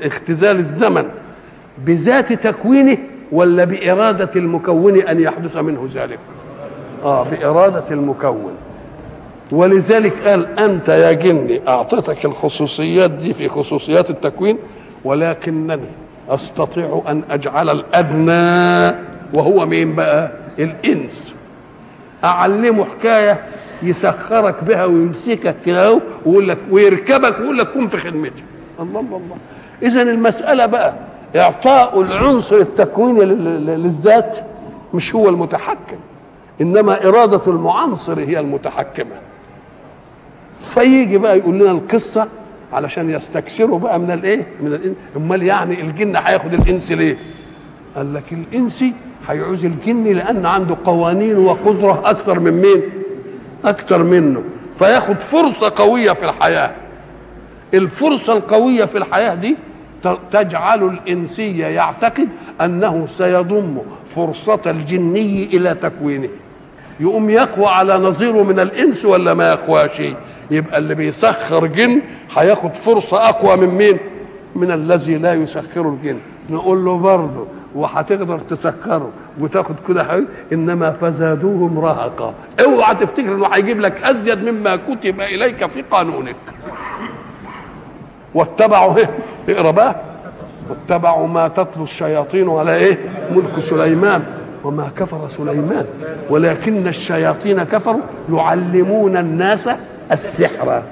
اختزال 0.03 0.59
الزمن 0.59 1.05
بذات 1.85 2.33
تكوينه 2.33 2.97
ولا 3.31 3.63
بإرادة 3.63 4.29
المكون 4.35 4.99
أن 5.01 5.19
يحدث 5.19 5.57
منه 5.57 5.89
ذلك؟ 5.93 6.19
آه 7.03 7.23
بإرادة 7.23 7.83
المكون. 7.91 8.51
ولذلك 9.51 10.27
قال 10.27 10.59
أنت 10.59 10.89
يا 10.89 11.11
جني 11.13 11.61
أعطيتك 11.67 12.25
الخصوصيات 12.25 13.11
دي 13.11 13.33
في 13.33 13.49
خصوصيات 13.49 14.09
التكوين 14.09 14.57
ولكنني 15.05 15.79
أستطيع 16.29 17.01
أن 17.07 17.21
أجعل 17.31 17.69
الأدنى 17.69 18.95
وهو 19.33 19.65
مين 19.65 19.95
بقى؟ 19.95 20.31
الإنس. 20.59 21.35
أعلمه 22.23 22.85
حكاية 22.85 23.43
يسخرك 23.83 24.63
بها 24.63 24.85
ويمسكك 24.85 25.55
كده 25.65 25.99
ويقول 26.25 26.49
لك 26.49 26.57
ويركبك 26.71 27.39
ويقول 27.39 27.57
لك 27.57 27.67
كن 27.71 27.87
في 27.87 27.97
خدمتي. 27.97 28.43
الله 28.79 28.99
الله 28.99 29.17
الله. 29.17 29.37
اذا 29.83 30.01
المسألة 30.01 30.65
بقى 30.65 30.93
إعطاء 31.35 32.01
العنصر 32.01 32.55
التكويني 32.57 33.25
للذات 33.25 34.37
مش 34.93 35.15
هو 35.15 35.29
المتحكم 35.29 35.97
إنما 36.61 37.07
إرادة 37.07 37.51
المعنصر 37.51 38.19
هي 38.19 38.39
المتحكمة. 38.39 39.15
فيجي 40.61 41.17
بقى 41.17 41.37
يقول 41.37 41.55
لنا 41.59 41.71
القصة 41.71 42.27
علشان 42.73 43.09
يستكثروا 43.09 43.79
بقى 43.79 43.99
من 43.99 44.11
الإيه؟ 44.11 44.47
من 44.61 44.67
الانس 44.73 44.95
أمال 45.17 45.43
يعني 45.43 45.81
الجن 45.81 46.15
هياخد 46.15 46.53
الإنس 46.53 46.91
ليه؟ 46.91 47.17
قال 47.95 48.13
لك 48.13 48.23
الانسي 48.33 48.93
هيعوز 49.27 49.65
الجن 49.65 50.03
لأن 50.03 50.45
عنده 50.45 50.77
قوانين 50.85 51.37
وقدرة 51.37 52.01
أكثر 52.09 52.39
من 52.39 52.51
مين؟ 52.61 52.81
أكثر 53.65 54.03
منه 54.03 54.43
فياخد 54.73 55.19
فرصة 55.19 55.71
قوية 55.75 56.11
في 56.11 56.25
الحياة. 56.25 56.71
الفرصة 57.73 58.33
القوية 58.37 58.85
في 58.85 58.97
الحياة 58.97 59.35
دي 59.35 59.55
تجعل 60.31 60.83
الانسي 60.83 61.57
يعتقد 61.57 62.27
أنه 62.61 63.07
سيضم 63.17 63.77
فرصة 64.05 64.59
الجني 64.65 65.43
إلى 65.43 65.75
تكوينه. 65.81 66.29
يقوم 66.99 67.29
يقوى 67.29 67.65
على 67.65 67.97
نظيره 67.97 68.43
من 68.43 68.59
الإنس 68.59 69.05
ولا 69.05 69.33
ما 69.33 69.49
يقواش 69.51 70.01
يبقى 70.51 70.77
اللي 70.77 70.95
بيسخر 70.95 71.65
جن 71.65 72.01
هياخد 72.37 72.73
فرصة 72.73 73.29
أقوى 73.29 73.57
من 73.57 73.67
مين؟ 73.75 73.97
من 74.55 74.71
الذي 74.71 75.15
لا 75.17 75.33
يسخر 75.33 75.89
الجن. 75.89 76.17
نقول 76.49 76.85
له 76.85 76.97
برضه 76.97 77.47
وهتقدر 77.75 78.39
تسخره 78.39 79.09
وتاخد 79.39 79.75
كده 79.87 80.03
حبيب 80.03 80.27
إنما 80.53 80.91
فزادوهم 80.91 81.79
رهقا. 81.79 82.33
أوعى 82.65 82.95
تفتكر 82.95 83.35
إنه 83.35 83.47
هيجيب 83.47 83.79
لك 83.79 84.03
أزيد 84.03 84.49
مما 84.49 84.75
كتب 84.75 85.21
إليك 85.21 85.65
في 85.65 85.81
قانونك. 85.81 86.35
واتبعوا 88.33 88.97
إيه؟ 88.97 89.09
اقرأ 89.49 89.71
بقى. 89.71 89.95
واتبعوا 90.69 91.27
ما 91.27 91.47
تتلو 91.47 91.83
الشياطين 91.83 92.49
على 92.49 92.75
إيه؟ 92.75 92.97
ملك 93.31 93.59
سليمان 93.59 94.23
وما 94.63 94.89
كفر 94.97 95.27
سليمان. 95.27 95.85
ولكن 96.29 96.87
الشياطين 96.87 97.63
كفروا 97.63 98.01
يعلمون 98.33 99.17
الناس 99.17 99.69
السحر. 100.11 100.83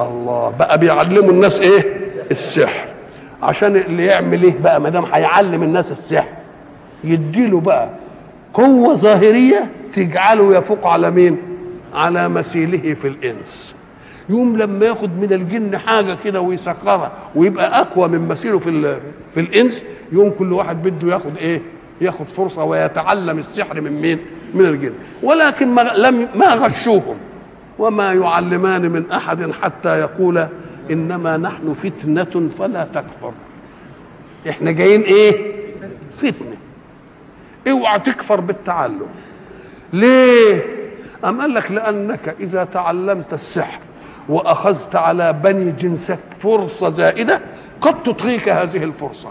الله 0.00 0.52
بقى 0.58 0.78
بيعلموا 0.78 1.30
الناس 1.30 1.60
إيه؟ 1.60 1.96
السحر. 2.30 2.95
عشان 3.46 3.76
اللي 3.76 4.04
يعمل 4.06 4.42
إيه 4.42 4.54
بقى؟ 4.62 4.80
ما 4.80 4.88
دام 4.90 5.04
هيعلم 5.12 5.62
الناس 5.62 5.92
السحر. 5.92 6.28
يديله 7.04 7.60
بقى 7.60 7.88
قوة 8.54 8.94
ظاهرية 8.94 9.70
تجعله 9.92 10.56
يفوق 10.58 10.86
على 10.86 11.10
مين؟ 11.10 11.38
على 11.94 12.28
مثيله 12.28 12.94
في 12.94 13.08
الإنس. 13.08 13.74
يوم 14.28 14.56
لما 14.56 14.86
ياخد 14.86 15.10
من 15.20 15.32
الجن 15.32 15.78
حاجة 15.78 16.18
كده 16.24 16.40
ويسخرها 16.40 17.12
ويبقى 17.34 17.80
أقوى 17.80 18.08
من 18.08 18.28
مثيله 18.28 18.58
في 18.58 18.96
في 19.30 19.40
الإنس 19.40 19.82
يوم 20.12 20.30
كل 20.38 20.52
واحد 20.52 20.82
بده 20.82 21.12
ياخد 21.12 21.36
إيه؟ 21.36 21.62
ياخد 22.00 22.26
فرصة 22.26 22.64
ويتعلم 22.64 23.38
السحر 23.38 23.80
من 23.80 24.00
مين؟ 24.00 24.18
من 24.54 24.64
الجن. 24.66 24.92
ولكن 25.22 25.68
ما 25.68 25.80
لم 25.82 26.28
ما 26.34 26.54
غشوهم. 26.54 27.16
وما 27.78 28.12
يعلمان 28.12 28.82
من 28.82 29.10
أحد 29.10 29.50
حتى 29.62 30.00
يقول 30.00 30.46
إنما 30.90 31.36
نحن 31.36 31.74
فتنة 31.74 32.48
فلا 32.58 32.84
تكفر. 32.94 33.32
إحنا 34.48 34.70
جايين 34.70 35.02
إيه؟ 35.02 35.56
فتنة. 36.12 36.56
اوعى 37.70 37.98
تكفر 37.98 38.40
بالتعلم. 38.40 39.06
ليه؟ 39.92 40.62
أم 41.24 41.40
قال 41.40 41.54
لك 41.54 41.70
لأنك 41.70 42.36
إذا 42.40 42.64
تعلمت 42.64 43.32
السحر 43.32 43.80
وأخذت 44.28 44.96
على 44.96 45.32
بني 45.32 45.72
جنسك 45.72 46.18
فرصة 46.38 46.88
زائدة 46.88 47.40
قد 47.80 48.02
تطغيك 48.02 48.48
هذه 48.48 48.84
الفرصة. 48.84 49.28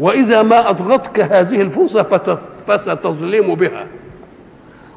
وإذا 0.00 0.42
ما 0.42 0.70
أضغتك 0.70 1.20
هذه 1.20 1.60
الفرصة 1.60 2.38
فستظلم 2.66 3.54
بها. 3.54 3.86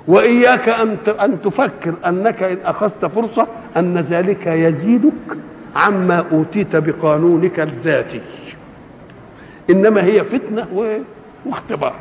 وإياك 0.07 0.69
أن 0.69 0.97
أن 1.21 1.41
تفكر 1.41 1.93
أنك 2.05 2.43
إن 2.43 2.57
أخذت 2.65 3.05
فرصة 3.05 3.47
أن 3.77 3.97
ذلك 3.97 4.47
يزيدك 4.47 5.37
عما 5.75 6.25
أوتيت 6.31 6.75
بقانونك 6.75 7.59
الذاتي. 7.59 8.21
إنما 9.69 10.03
هي 10.03 10.23
فتنة 10.23 10.67
واختبار. 11.45 11.95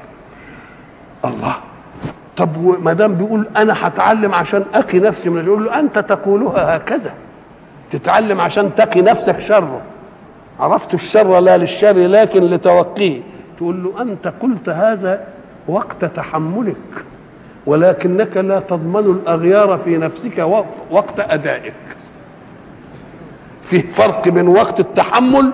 الله. 1.24 1.56
طب 2.36 2.78
ما 2.84 2.92
دام 2.92 3.14
بيقول 3.14 3.46
أنا 3.56 3.74
هتعلم 3.86 4.34
عشان 4.34 4.64
أقي 4.74 4.98
نفسي 4.98 5.30
من 5.30 5.44
يقول 5.44 5.64
له 5.64 5.78
أنت 5.78 5.98
تقولها 5.98 6.76
هكذا. 6.76 7.12
تتعلم 7.90 8.40
عشان 8.40 8.74
تقي 8.74 9.02
نفسك 9.02 9.38
شره 9.38 9.80
عرفت 10.60 10.94
الشر 10.94 11.38
لا 11.38 11.56
للشر 11.56 11.96
لكن 11.96 12.40
لتوقيه. 12.40 13.20
تقول 13.56 13.84
له 13.84 14.02
أنت 14.02 14.32
قلت 14.42 14.68
هذا 14.68 15.26
وقت 15.68 16.04
تحملك. 16.04 17.04
ولكنك 17.66 18.36
لا 18.36 18.60
تضمن 18.60 19.10
الأغيار 19.20 19.78
في 19.78 19.96
نفسك 19.96 20.38
وقت 20.90 21.20
أدائك. 21.20 21.74
في 23.62 23.82
فرق 23.82 24.28
بين 24.28 24.48
وقت 24.48 24.80
التحمل 24.80 25.52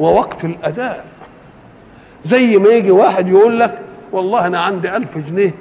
ووقت 0.00 0.44
الأداء. 0.44 1.04
زي 2.24 2.56
ما 2.56 2.68
يجي 2.68 2.90
واحد 2.90 3.28
يقول 3.28 3.60
لك 3.60 3.78
والله 4.12 4.46
أنا 4.46 4.60
عندي 4.60 4.96
ألف 4.96 5.18
جنيه 5.18 5.54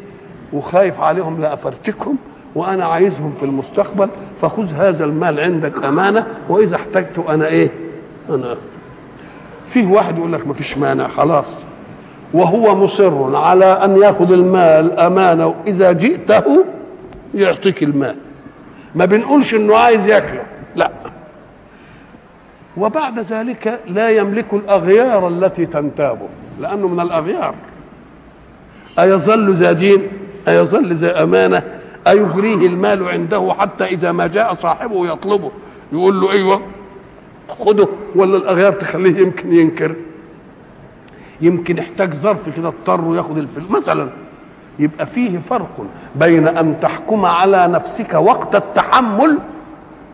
وخايف 0.54 1.00
عليهم 1.00 1.42
لأفرتكهم 1.42 2.18
وأنا 2.56 2.86
عايزهم 2.86 3.34
في 3.34 3.44
المستقبل 3.44 4.10
فخذ 4.42 4.74
هذا 4.74 5.06
المال 5.06 5.40
عندك 5.40 5.84
أمانة 5.86 6.26
وإذا 6.50 6.76
احتجته 6.76 7.34
أنا 7.34 7.48
إيه؟ 7.48 7.72
أنا. 8.30 8.56
فيه 9.66 9.88
واحد 9.88 10.18
يقول 10.18 10.34
لك 10.34 10.48
ما 10.48 10.54
فيش 10.54 10.78
مانع 10.78 11.08
خلاص. 11.08 11.46
وهو 12.34 12.76
مصر 12.76 13.36
على 13.36 13.66
أن 13.66 13.98
يأخذ 13.98 14.32
المال 14.32 15.00
أمانة 15.00 15.48
وإذا 15.48 15.92
جئته 15.92 16.66
يعطيك 17.36 17.84
المال. 17.84 18.16
ما 18.96 19.06
بنقولش 19.06 19.54
إنه 19.54 19.76
عايز 19.78 20.08
ياكله 20.08 20.44
لا. 20.76 20.92
وبعد 22.78 23.20
ذلك 23.20 23.80
لا 23.88 24.10
يملك 24.10 24.54
الأغيار 24.54 25.28
التي 25.28 25.66
تنتابه 25.66 26.28
لأنه 26.60 26.88
من 26.88 27.00
الأغيار. 27.00 27.56
أيظل 29.00 29.54
ذا 29.54 29.72
دين؟ 29.72 30.08
أيظل 30.48 30.94
ذا 30.94 31.24
أمانة؟ 31.24 31.64
أيغريه 32.08 32.68
المال 32.68 33.08
عنده 33.10 33.56
حتى 33.60 33.86
إذا 33.86 34.12
ما 34.12 34.28
جاء 34.28 34.56
صاحبه 34.62 35.14
يطلبه 35.14 35.52
يقول 35.94 36.22
له 36.22 36.32
أيوة 36.32 36.62
خده 37.48 37.88
ولا 38.16 38.38
الأغيار 38.38 38.74
تخليه 38.74 39.20
يمكن 39.22 39.54
ينكر. 39.54 39.96
يمكن 41.42 41.78
يحتاج 41.78 42.14
ظرف 42.14 42.50
كده 42.58 42.68
اضطر 42.68 43.16
ياخد 43.16 43.38
الفلوس 43.38 43.72
مثلا 43.72 44.10
يبقى 44.80 45.06
فيه 45.06 45.40
فرق 45.40 45.86
بين 46.16 46.48
أن 46.48 46.80
تحكم 46.82 47.26
على 47.26 47.68
نفسك 47.68 48.14
وقت 48.14 48.56
التحمل 48.56 49.38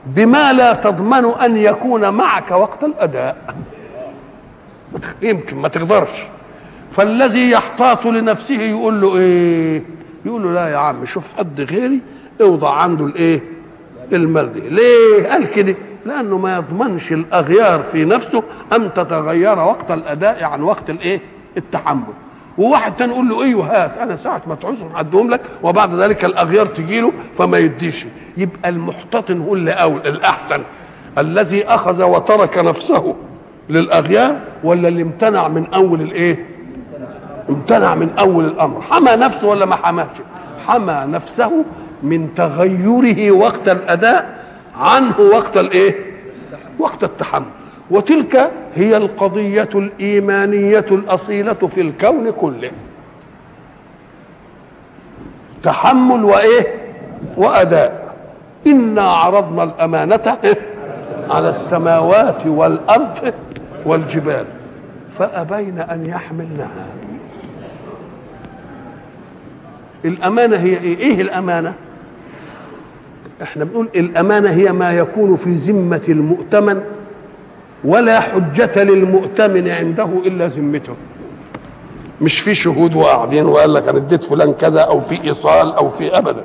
بما 0.05 0.53
لا 0.53 0.73
تضمن 0.73 1.25
أن 1.25 1.57
يكون 1.57 2.09
معك 2.13 2.51
وقت 2.51 2.83
الأداء. 2.83 3.55
يمكن 5.21 5.57
ما 5.57 5.67
تقدرش. 5.67 6.09
فالذي 6.91 7.51
يحتاط 7.51 8.05
لنفسه 8.05 8.61
يقول 8.61 9.01
له 9.01 9.17
إيه؟ 9.17 9.83
يقول 10.25 10.43
له 10.43 10.51
لا 10.53 10.67
يا 10.67 10.77
عم 10.77 11.05
شوف 11.05 11.27
حد 11.37 11.61
غيري 11.61 11.99
اوضع 12.41 12.73
عنده 12.73 13.05
الإيه؟ 13.05 13.41
المال 14.13 14.73
ليه؟ 14.73 15.27
قال 15.29 15.51
كده. 15.51 15.75
لأنه 16.05 16.37
ما 16.37 16.55
يضمنش 16.55 17.11
الأغيار 17.11 17.81
في 17.83 18.05
نفسه 18.05 18.43
أن 18.73 18.93
تتغير 18.93 19.59
وقت 19.59 19.91
الأداء 19.91 20.43
عن 20.43 20.61
وقت 20.61 20.89
الإيه؟ 20.89 21.19
التحمل. 21.57 22.13
وواحد 22.57 22.95
تاني 22.95 23.11
يقول 23.11 23.29
له 23.29 23.43
أيوه 23.43 23.65
هات 23.83 23.97
أنا 23.97 24.15
ساعة 24.15 24.41
ما 24.47 24.55
تعوزهم 24.55 24.89
هديهم 24.95 25.29
لك 25.29 25.41
وبعد 25.63 25.93
ذلك 25.93 26.25
الأغيار 26.25 26.65
تجي 26.65 27.01
له 27.01 27.13
فما 27.33 27.57
يديش. 27.57 28.05
يبقى 28.37 28.69
المحتطن 28.69 29.41
هو 29.41 29.53
اللي 29.53 29.71
أول 29.71 29.99
الأحسن. 30.05 30.61
الذي 31.17 31.65
أخذ 31.67 32.03
وترك 32.03 32.57
نفسه 32.57 33.15
للأغيار 33.69 34.35
ولا 34.63 34.87
اللي 34.87 35.01
امتنع 35.01 35.47
من 35.47 35.73
أول 35.73 36.01
الإيه؟ 36.01 36.45
امتنع 37.49 37.95
من 37.95 38.09
أول 38.19 38.45
الأمر. 38.45 38.81
حمى 38.81 39.11
نفسه 39.25 39.47
ولا 39.47 39.65
ما 39.65 39.75
حماش؟ 39.75 40.07
حمى 40.67 41.03
نفسه 41.07 41.65
من 42.03 42.29
تغيره 42.35 43.31
وقت 43.31 43.69
الأداء 43.69 44.44
عنه 44.79 45.19
وقت 45.19 45.57
الايه؟ 45.57 45.95
وقت 46.79 47.03
التحمل. 47.03 47.45
وتلك 47.91 48.51
هي 48.75 48.97
القضية 48.97 49.69
الإيمانية 49.75 50.85
الأصيلة 50.91 51.53
في 51.53 51.81
الكون 51.81 52.29
كله. 52.29 52.71
تحمل 55.63 56.23
وإيه؟ 56.23 56.93
وأداء. 57.37 58.15
إنا 58.67 59.01
عرضنا 59.01 59.63
الأمانة 59.63 60.37
على 61.29 61.49
السماوات 61.49 62.45
والأرض 62.45 63.33
والجبال. 63.85 64.45
فأبين 65.11 65.79
أن 65.79 66.05
يحملنها. 66.05 66.85
الأمانة 70.05 70.55
هي 70.55 70.77
إيه؟ 70.77 70.97
إيه 70.97 71.21
الأمانة؟ 71.21 71.73
إحنا 73.41 73.63
بنقول 73.63 73.87
الأمانة 73.95 74.49
هي 74.49 74.71
ما 74.71 74.91
يكون 74.91 75.35
في 75.35 75.49
ذمة 75.55 76.01
المؤتمن 76.09 76.81
ولا 77.83 78.19
حجة 78.19 78.83
للمؤتمن 78.83 79.67
عنده 79.69 80.09
إلا 80.25 80.47
ذمته. 80.47 80.93
مش 82.21 82.39
في 82.39 82.55
شهود 82.55 82.95
وقاعدين 82.95 83.45
وقال 83.45 83.73
لك 83.73 83.87
أنا 83.87 83.97
اديت 83.97 84.23
فلان 84.23 84.53
كذا 84.53 84.79
أو 84.81 85.01
في 85.01 85.23
إيصال 85.23 85.73
أو 85.73 85.89
في 85.89 86.17
أبدا. 86.17 86.43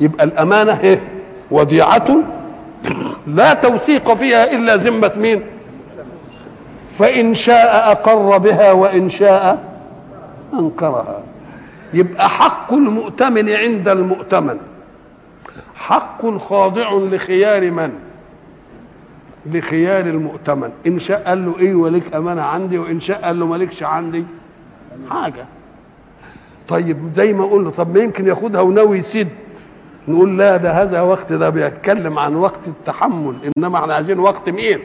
يبقى 0.00 0.24
الأمانة 0.24 0.80
إيه؟ 0.80 1.00
وديعة 1.50 2.16
لا 3.26 3.54
توثيق 3.54 4.14
فيها 4.14 4.52
إلا 4.52 4.76
ذمة 4.76 5.12
مين؟ 5.16 5.42
فإن 6.98 7.34
شاء 7.34 7.92
أقر 7.92 8.38
بها 8.38 8.72
وإن 8.72 9.08
شاء 9.08 9.58
أنكرها. 10.54 11.20
يبقى 11.94 12.28
حق 12.28 12.72
المؤتمن 12.72 13.48
عند 13.48 13.88
المؤتمن. 13.88 14.56
حق 15.80 16.36
خاضع 16.36 16.92
لخيار 16.92 17.70
من؟ 17.70 17.90
لخيار 19.46 20.06
المؤتمن. 20.06 20.70
إن 20.86 20.98
شاء 20.98 21.22
قال 21.26 21.46
له 21.46 21.58
إيه 21.58 21.74
وليك 21.74 22.14
أمانة 22.14 22.42
عندي 22.42 22.78
وإن 22.78 23.00
شاء 23.00 23.24
قال 23.24 23.40
له 23.40 23.46
مالكش 23.46 23.82
عندي. 23.82 24.24
حاجة. 25.10 25.46
طيب 26.68 27.12
زي 27.12 27.32
ما 27.32 27.44
قلنا 27.44 27.70
طب 27.70 27.94
ما 27.96 28.02
يمكن 28.02 28.26
ياخدها 28.28 28.60
وناوي 28.60 28.98
يسد. 28.98 29.28
نقول 30.08 30.38
لا 30.38 30.56
ده 30.56 30.72
هذا 30.82 31.00
وقت 31.00 31.32
ده 31.32 31.50
بيتكلم 31.50 32.18
عن 32.18 32.34
وقت 32.34 32.68
التحمل. 32.68 33.34
إنما 33.58 33.78
إحنا 33.78 33.94
عايزين 33.94 34.18
وقت 34.18 34.48
مين؟ 34.48 34.78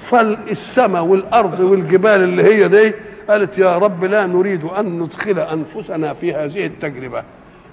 فالسماء 0.00 1.04
والأرض 1.04 1.60
والجبال 1.60 2.22
اللي 2.22 2.42
هي 2.42 2.68
دي. 2.68 2.94
قالت 3.28 3.58
يا 3.58 3.78
رب 3.78 4.04
لا 4.04 4.26
نريد 4.26 4.64
أن 4.64 4.98
ندخل 4.98 5.38
أنفسنا 5.38 6.14
في 6.14 6.34
هذه 6.34 6.66
التجربة. 6.66 7.22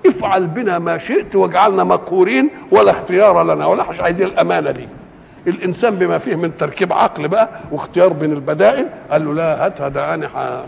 افعل 0.06 0.48
بنا 0.48 0.80
ما 0.80 0.98
شئت 0.98 1.36
واجعلنا 1.36 1.84
مقهورين 1.84 2.50
ولا 2.72 2.92
اختيار 2.92 3.44
لنا 3.44 3.66
ولا 3.66 3.90
مش 3.90 4.00
عايزين 4.00 4.28
الأمانة 4.28 4.72
دي. 4.72 4.88
الإنسان 5.48 5.96
بما 5.96 6.18
فيه 6.18 6.36
من 6.36 6.56
تركيب 6.56 6.94
عقل 6.94 7.28
بقى 7.28 7.50
واختيار 7.72 8.14
بين 8.14 8.32
البدائل 8.32 8.86
قال 9.12 9.26
له 9.26 9.34
لا 9.34 10.14
أنا 10.14 10.28
ح... 10.28 10.64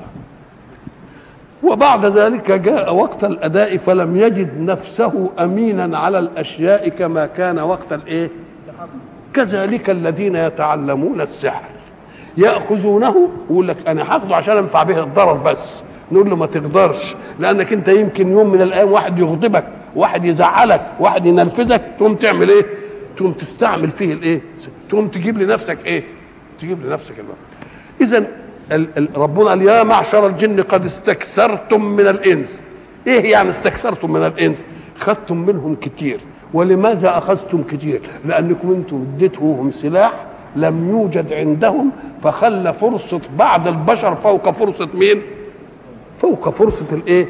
وبعد 1.63 2.05
ذلك 2.05 2.51
جاء 2.51 2.95
وقت 2.95 3.23
الأداء 3.23 3.77
فلم 3.77 4.17
يجد 4.17 4.59
نفسه 4.59 5.29
أمينا 5.39 5.97
على 5.97 6.19
الأشياء 6.19 6.89
كما 6.89 7.25
كان 7.25 7.59
وقت 7.59 7.93
الإيه؟ 7.93 8.29
كذلك 9.34 9.89
الذين 9.89 10.36
يتعلمون 10.36 11.21
السحر. 11.21 11.69
يأخذونه 12.38 13.29
يقول 13.49 13.67
لك 13.67 13.77
أنا 13.88 14.15
هاخده 14.15 14.36
عشان 14.36 14.57
أنفع 14.57 14.84
به 14.84 14.99
الضرر 15.03 15.34
بس. 15.34 15.84
نقول 16.14 16.30
له 16.30 16.36
ما 16.36 16.45
تقدرش 16.45 17.16
لأنك 17.39 17.74
أنت 17.74 17.88
يمكن 17.88 18.32
يوم 18.32 18.51
من 18.51 18.61
الأيام 18.61 18.91
واحد 18.91 19.20
يغضبك 19.20 19.66
واحد 19.95 20.26
يزعلك 20.26 20.82
واحد 20.99 21.26
ينرفزك 21.26 21.82
تقوم 21.99 22.16
تعمل 22.16 22.49
إيه؟ 22.49 22.66
تقوم 23.18 23.32
تستعمل 23.32 23.91
فيه 23.91 24.14
الإيه؟ 24.14 24.41
تقوم 24.89 25.07
تجيب 25.07 25.38
لنفسك 25.38 25.78
إيه؟ 25.86 26.03
تجيب 26.61 26.86
لنفسك 26.86 27.14
الوقت. 27.20 27.38
اذا 28.01 28.28
ربنا 29.16 29.49
قال 29.49 29.61
يا 29.61 29.84
معشر 29.84 30.28
الجن 30.28 30.61
قد 30.61 30.86
استكثرتم 30.86 31.86
من 31.86 32.07
الإنس. 32.07 32.61
إيه 33.07 33.32
يعني 33.32 33.49
استكثرتم 33.49 34.14
من 34.14 34.26
الإنس؟ 34.26 34.66
خدتم 34.97 35.38
منهم 35.38 35.76
كتير. 35.76 36.20
ولماذا 36.53 37.18
أخذتم 37.18 37.64
كتير؟ 37.64 38.01
لأنكم 38.26 38.72
أنتم 38.72 39.05
اديتهم 39.16 39.72
سلاح 39.72 40.14
لم 40.55 40.89
يوجد 40.89 41.34
عندهم 41.34 41.91
فخلى 42.24 42.74
فرصة 42.74 43.22
بعض 43.38 43.68
البشر 43.68 44.16
فوق 44.16 44.51
فرصة 44.51 44.88
مين؟ 44.93 45.22
فوق 46.24 46.49
فرصة 46.49 46.86
الإيه؟ 46.91 47.28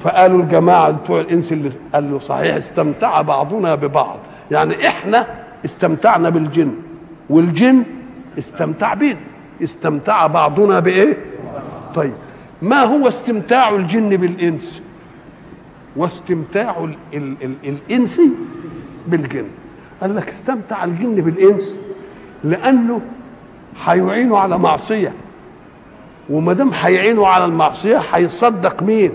فقالوا 0.00 0.40
الجماعة 0.40 0.90
بتوع 0.90 1.20
الإنس 1.20 1.52
اللي 1.52 1.70
قال 1.94 2.10
له 2.10 2.18
صحيح 2.18 2.54
استمتع 2.56 3.22
بعضنا 3.22 3.74
ببعض. 3.74 4.18
يعني 4.50 4.88
إحنا 4.88 5.26
استمتعنا 5.64 6.28
بالجن 6.28 6.72
والجن 7.30 7.84
استمتع 8.38 8.94
بينا. 8.94 9.18
استمتع 9.62 10.26
بعضنا 10.26 10.80
بإيه؟ 10.80 11.16
طيب 11.94 12.12
ما 12.62 12.82
هو 12.82 13.08
استمتاع 13.08 13.68
الجن 13.68 14.16
بالإنس؟ 14.16 14.82
واستمتاع 15.96 16.84
ال 16.84 16.94
ال 17.14 17.34
ال 17.42 17.54
الإنس 17.64 18.20
بالجن. 19.06 19.44
قال 20.00 20.16
لك 20.16 20.28
استمتع 20.28 20.84
الجن 20.84 21.14
بالإنس 21.14 21.76
لأنه 22.44 23.00
هيعينوا 23.84 24.38
على 24.38 24.58
معصية. 24.58 25.12
وما 26.30 26.52
دام 26.52 26.70
هيعينوا 26.74 27.26
على 27.28 27.44
المعصية 27.44 27.98
هيصدق 28.12 28.82
مين؟ 28.82 29.12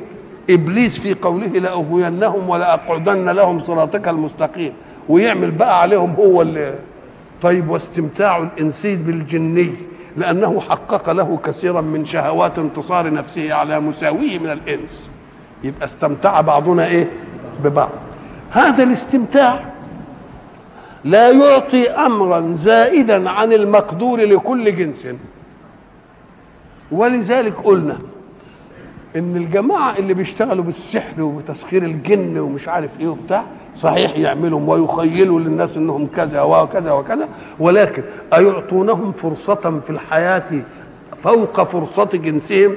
إبليس 0.50 1.00
في 1.00 1.14
قوله 1.14 1.48
لأغوينهم 1.48 2.50
ولأقعدن 2.50 3.30
لهم 3.30 3.60
صراطك 3.60 4.08
المستقيم. 4.08 4.74
ويعمل 5.10 5.52
بقى 5.52 5.82
عليهم 5.82 6.12
هو 6.14 6.42
اللي 6.42 6.74
طيب 7.42 7.70
واستمتاع 7.70 8.38
الانسي 8.38 8.96
بالجني 8.96 9.70
لأنه 10.18 10.60
حقق 10.60 11.10
له 11.12 11.40
كثيرا 11.46 11.82
من 11.82 12.06
شهوات 12.06 12.60
انتصار 12.60 13.14
نفسه 13.14 13.54
على 13.54 13.80
مساويه 13.80 14.40
من 14.40 14.52
الإنس. 14.52 15.10
يبقى 15.64 15.86
استمتع 15.86 16.42
بعضنا 16.42 16.86
إيه؟ 16.86 17.10
ببعض. 17.64 17.90
هذا 18.52 18.84
الاستمتاع 18.84 19.60
لا 21.06 21.30
يعطي 21.32 21.90
امرا 21.90 22.54
زائدا 22.56 23.30
عن 23.30 23.54
المقدور 23.54 24.20
لكل 24.22 24.76
جنس. 24.76 25.08
ولذلك 26.94 27.54
قلنا 27.64 27.98
إن 29.16 29.36
الجماعة 29.36 29.98
اللي 29.98 30.14
بيشتغلوا 30.14 30.64
بالسحر 30.64 31.22
وتسخير 31.22 31.84
الجن 31.84 32.38
ومش 32.38 32.68
عارف 32.68 33.00
إيه 33.00 33.08
وبتاع 33.08 33.44
صحيح 33.76 34.18
يعملهم 34.18 34.70
ويخيلوا 34.70 35.40
للناس 35.40 35.78
إنهم 35.78 36.08
كذا 36.08 36.42
وكذا 36.42 36.92
وكذا 36.92 37.28
ولكن 37.60 38.04
أيعطونهم 38.34 39.12
فرصة 39.12 39.80
في 39.84 39.90
الحياة 39.90 40.44
فوق 41.18 41.64
فرصة 41.64 42.10
جنسهم؟ 42.14 42.76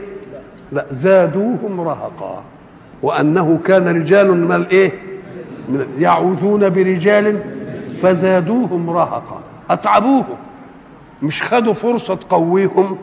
لا 0.72 0.86
زادوهم 0.90 1.80
رهقا. 1.80 2.42
وأنه 3.02 3.58
كان 3.64 3.88
رجال 3.88 4.36
من 4.44 4.52
الايه 4.52 4.92
يعوذون 5.98 6.68
برجال 6.70 7.40
فزادوهم 8.02 8.90
رهقا. 8.90 9.40
أتعبوهم. 9.70 10.36
مش 11.22 11.42
خدوا 11.42 11.72
فرصة 11.72 12.14
تقويهم. 12.14 12.98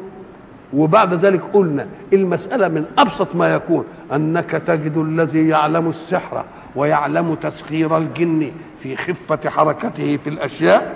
وبعد 0.75 1.13
ذلك 1.13 1.41
قلنا 1.53 1.87
المسألة 2.13 2.67
من 2.67 2.85
أبسط 2.97 3.35
ما 3.35 3.53
يكون 3.53 3.85
أنك 4.13 4.49
تجد 4.51 4.97
الذي 4.97 5.47
يعلم 5.47 5.89
السحر 5.89 6.45
ويعلم 6.75 7.35
تسخير 7.35 7.97
الجن 7.97 8.51
في 8.79 8.95
خفة 8.95 9.49
حركته 9.49 10.17
في 10.17 10.29
الأشياء. 10.29 10.95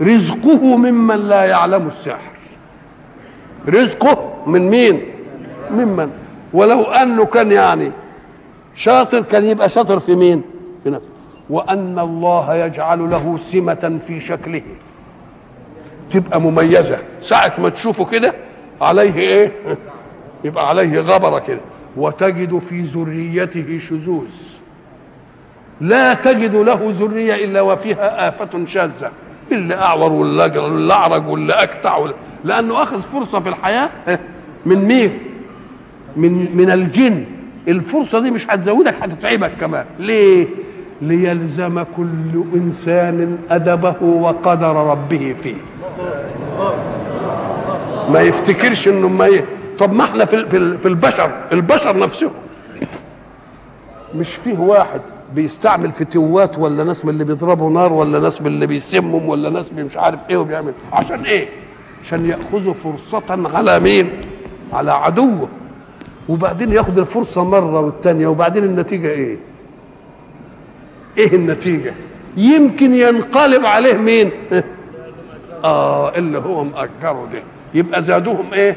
رزقه 0.00 0.76
ممن 0.76 1.16
لا 1.16 1.44
يعلم 1.44 1.88
السحر. 1.88 2.30
رزقه 3.68 4.34
من 4.46 4.70
مين؟ 4.70 5.02
ممن. 5.70 6.10
ولو 6.52 6.82
أنه 6.82 7.24
كان 7.24 7.52
يعني 7.52 7.92
شاطر 8.74 9.20
كان 9.20 9.44
يبقى 9.44 9.68
شاطر 9.68 9.98
في 9.98 10.14
مين؟ 10.14 10.42
في 10.84 10.90
نفسه. 10.90 11.08
وأن 11.50 11.98
الله 11.98 12.54
يجعل 12.54 13.10
له 13.10 13.38
سمة 13.42 14.00
في 14.06 14.20
شكله. 14.20 14.62
تبقى 16.12 16.40
مميزة. 16.40 16.98
ساعة 17.20 17.52
ما 17.58 17.68
تشوفه 17.68 18.04
كده 18.04 18.34
عليه 18.80 19.14
إيه؟ 19.14 19.52
يبقى 20.44 20.68
عليه 20.68 21.00
غبرة 21.00 21.38
كده. 21.38 21.60
وتجد 21.96 22.58
في 22.58 22.80
ذريته 22.80 23.78
شذوذ. 23.78 24.26
لا 25.80 26.14
تجد 26.14 26.54
له 26.54 26.94
ذرية 26.98 27.34
إلا 27.44 27.60
وفيها 27.60 28.28
آفة 28.28 28.66
شاذة. 28.66 29.10
اللي 29.52 29.74
أعور 29.74 30.12
واللي 30.12 30.92
أعرج 30.92 31.28
واللي 31.28 31.52
أكتع 31.52 32.06
لأنه 32.44 32.82
أخذ 32.82 33.02
فرصة 33.02 33.40
في 33.40 33.48
الحياة 33.48 33.90
من 34.66 34.84
مين؟ 34.84 35.18
من 36.16 36.56
من 36.56 36.70
الجن. 36.70 37.24
الفرصة 37.68 38.20
دي 38.20 38.30
مش 38.30 38.46
هتزودك 38.50 38.94
هتتعبك 39.02 39.52
كمان. 39.60 39.84
ليه؟ 39.98 40.46
ليلزم 41.02 41.82
كل 41.96 42.42
إنسان 42.54 43.38
أدبه 43.50 44.02
وقدر 44.02 44.76
ربه 44.76 45.34
فيه. 45.42 45.54
ما 48.12 48.20
يفتكرش 48.20 48.88
إنه 48.88 49.08
ما 49.08 49.26
ي... 49.26 49.44
طب 49.78 49.92
ما 49.92 50.04
إحنا 50.04 50.24
في 50.24 50.46
في 50.78 50.88
البشر 50.88 51.30
البشر 51.52 51.98
نفسهم. 51.98 52.32
مش 54.14 54.34
فيه 54.34 54.58
واحد 54.58 55.00
بيستعمل 55.34 55.92
فتوات 55.92 56.58
ولا 56.58 56.84
ناس 56.84 57.04
من 57.04 57.10
اللي 57.10 57.24
بيضربوا 57.24 57.70
نار 57.70 57.92
ولا 57.92 58.18
ناس 58.18 58.42
من 58.42 58.46
اللي 58.46 58.66
بيسمم 58.66 59.28
ولا 59.28 59.50
ناس 59.50 59.72
مش 59.72 59.96
عارف 59.96 60.30
إيه 60.30 60.36
وبيعمل؟ 60.36 60.72
عشان 60.92 61.24
إيه؟ 61.24 61.48
عشان 62.04 62.26
يأخذوا 62.26 62.74
فرصة 62.74 63.22
على 63.54 63.80
مين؟ 63.80 64.10
على 64.72 64.92
عدوه. 64.92 65.48
وبعدين 66.28 66.72
ياخد 66.72 66.98
الفرصة 66.98 67.44
مرة 67.44 67.80
والتانية 67.80 68.26
وبعدين 68.26 68.64
النتيجة 68.64 69.08
إيه؟ 69.08 69.38
إيه 71.18 71.34
النتيجة؟ 71.34 71.94
يمكن 72.36 72.94
ينقلب 72.94 73.66
عليه 73.66 73.94
مين؟ 73.94 74.30
آه 75.64 76.16
اللي 76.16 76.38
هو 76.38 76.64
مأجره 76.64 77.28
ده. 77.32 77.42
يبقى 77.74 78.02
زادوهم 78.02 78.54
إيه؟ 78.54 78.76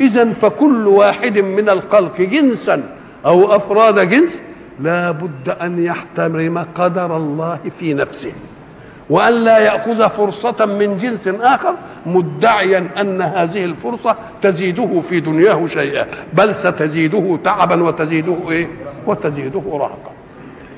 اذا 0.00 0.32
فكل 0.32 0.86
واحد 0.86 1.38
من 1.38 1.68
الخلق 1.68 2.20
جنسا 2.20 2.82
أو 3.26 3.56
أفراد 3.56 4.08
جنس 4.10 4.42
لا 4.80 5.10
بد 5.10 5.48
أن 5.62 5.84
يحترم 5.84 6.66
قدر 6.74 7.16
الله 7.16 7.58
في 7.78 7.94
نفسه. 7.94 8.32
وأن 9.10 9.32
لا 9.44 9.58
يأخذ 9.58 10.08
فرصة 10.10 10.66
من 10.66 10.96
جنس 10.96 11.28
آخر 11.28 11.74
مدعيا 12.06 12.88
أن 13.00 13.22
هذه 13.22 13.64
الفرصة 13.64 14.16
تزيده 14.42 15.00
في 15.00 15.20
دنياه 15.20 15.66
شيئا 15.66 16.06
بل 16.32 16.54
ستزيده 16.54 17.38
تعبا 17.44 17.82
وتزيده 17.82 18.36
إيه؟ 18.50 18.68
وتزيده 19.06 19.62
رهقا 19.72 20.17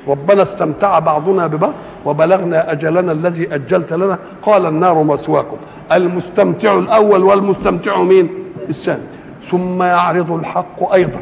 ربنا 0.09 0.43
استمتع 0.43 0.99
بعضنا 0.99 1.47
ببعض 1.47 1.73
وبلغنا 2.07 2.73
أجلنا 2.73 3.13
الذي 3.13 3.55
أجلت 3.55 3.93
لنا 3.93 4.19
قال 4.43 4.67
النار 4.67 5.03
مثواكم 5.03 5.57
المستمتع 5.93 6.75
الأول 6.79 7.23
والمستمتع 7.25 8.03
مين 8.03 8.29
الثاني 8.69 9.03
ثم 9.43 9.83
يعرض 9.83 10.33
الحق 10.33 10.93
أيضا 10.93 11.21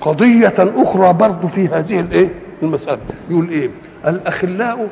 قضية 0.00 0.54
أخرى 0.58 1.12
برضو 1.12 1.48
في 1.48 1.68
هذه 1.68 2.00
الإيه؟ 2.00 2.34
المسألة 2.62 2.98
يقول 3.30 3.48
إيه؟ 3.48 3.70
الأخلاء 4.06 4.88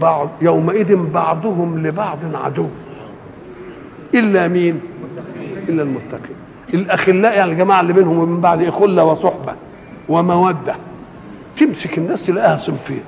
بعض 0.00 0.28
يومئذ 0.42 0.96
بعضهم 0.96 1.86
لبعض 1.86 2.18
عدو 2.34 2.66
إلا 4.14 4.48
مين؟ 4.48 4.80
إلا 5.68 5.82
المتقين 5.82 6.36
الأخلاء 6.74 7.36
يعني 7.36 7.52
الجماعة 7.52 7.80
اللي 7.80 7.92
بينهم 7.92 8.18
ومن 8.18 8.40
بعد 8.40 8.60
إيه؟ 8.60 8.70
خلة 8.70 9.04
وصحبة 9.04 9.52
ومودة 10.08 10.76
تمسك 11.56 11.98
الناس 11.98 12.26
تلاقيها 12.26 12.56
صنفين. 12.56 13.02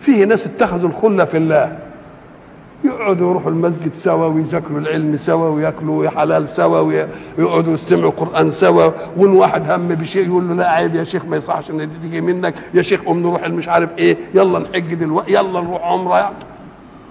فيه 0.00 0.24
ناس 0.24 0.46
اتخذوا 0.46 0.88
الخلة 0.88 1.24
في 1.24 1.36
الله. 1.36 1.78
يقعدوا 2.84 3.30
يروحوا 3.30 3.50
المسجد 3.50 3.94
سوا 3.94 4.26
ويذاكروا 4.26 4.78
العلم 4.78 5.16
سوا 5.16 5.48
ويأكلوا 5.48 6.10
حلال 6.10 6.48
سوا 6.48 6.78
ويقعدوا 7.38 7.74
يستمعوا 7.74 8.10
قرآن 8.10 8.50
سوا. 8.50 8.90
وإن 9.16 9.30
واحد 9.30 9.70
هم 9.70 9.88
بشيء 9.88 10.26
يقول 10.26 10.48
له 10.48 10.54
لا 10.54 10.70
عيب 10.70 10.94
يا 10.94 11.04
شيخ 11.04 11.24
ما 11.24 11.36
يصحش 11.36 11.70
ان 11.70 11.78
دي 11.78 11.96
تيجي 12.02 12.20
منك. 12.20 12.54
يا 12.74 12.82
شيخ 12.82 13.02
قوم 13.02 13.22
نروح 13.22 13.48
مش 13.48 13.68
عارف 13.68 13.98
إيه. 13.98 14.16
يلا 14.34 14.58
نحج 14.58 14.94
دلوقتي. 14.94 15.32
يلا 15.32 15.60
نروح 15.60 15.84
عمرة. 15.86 16.16
يعني 16.16 16.34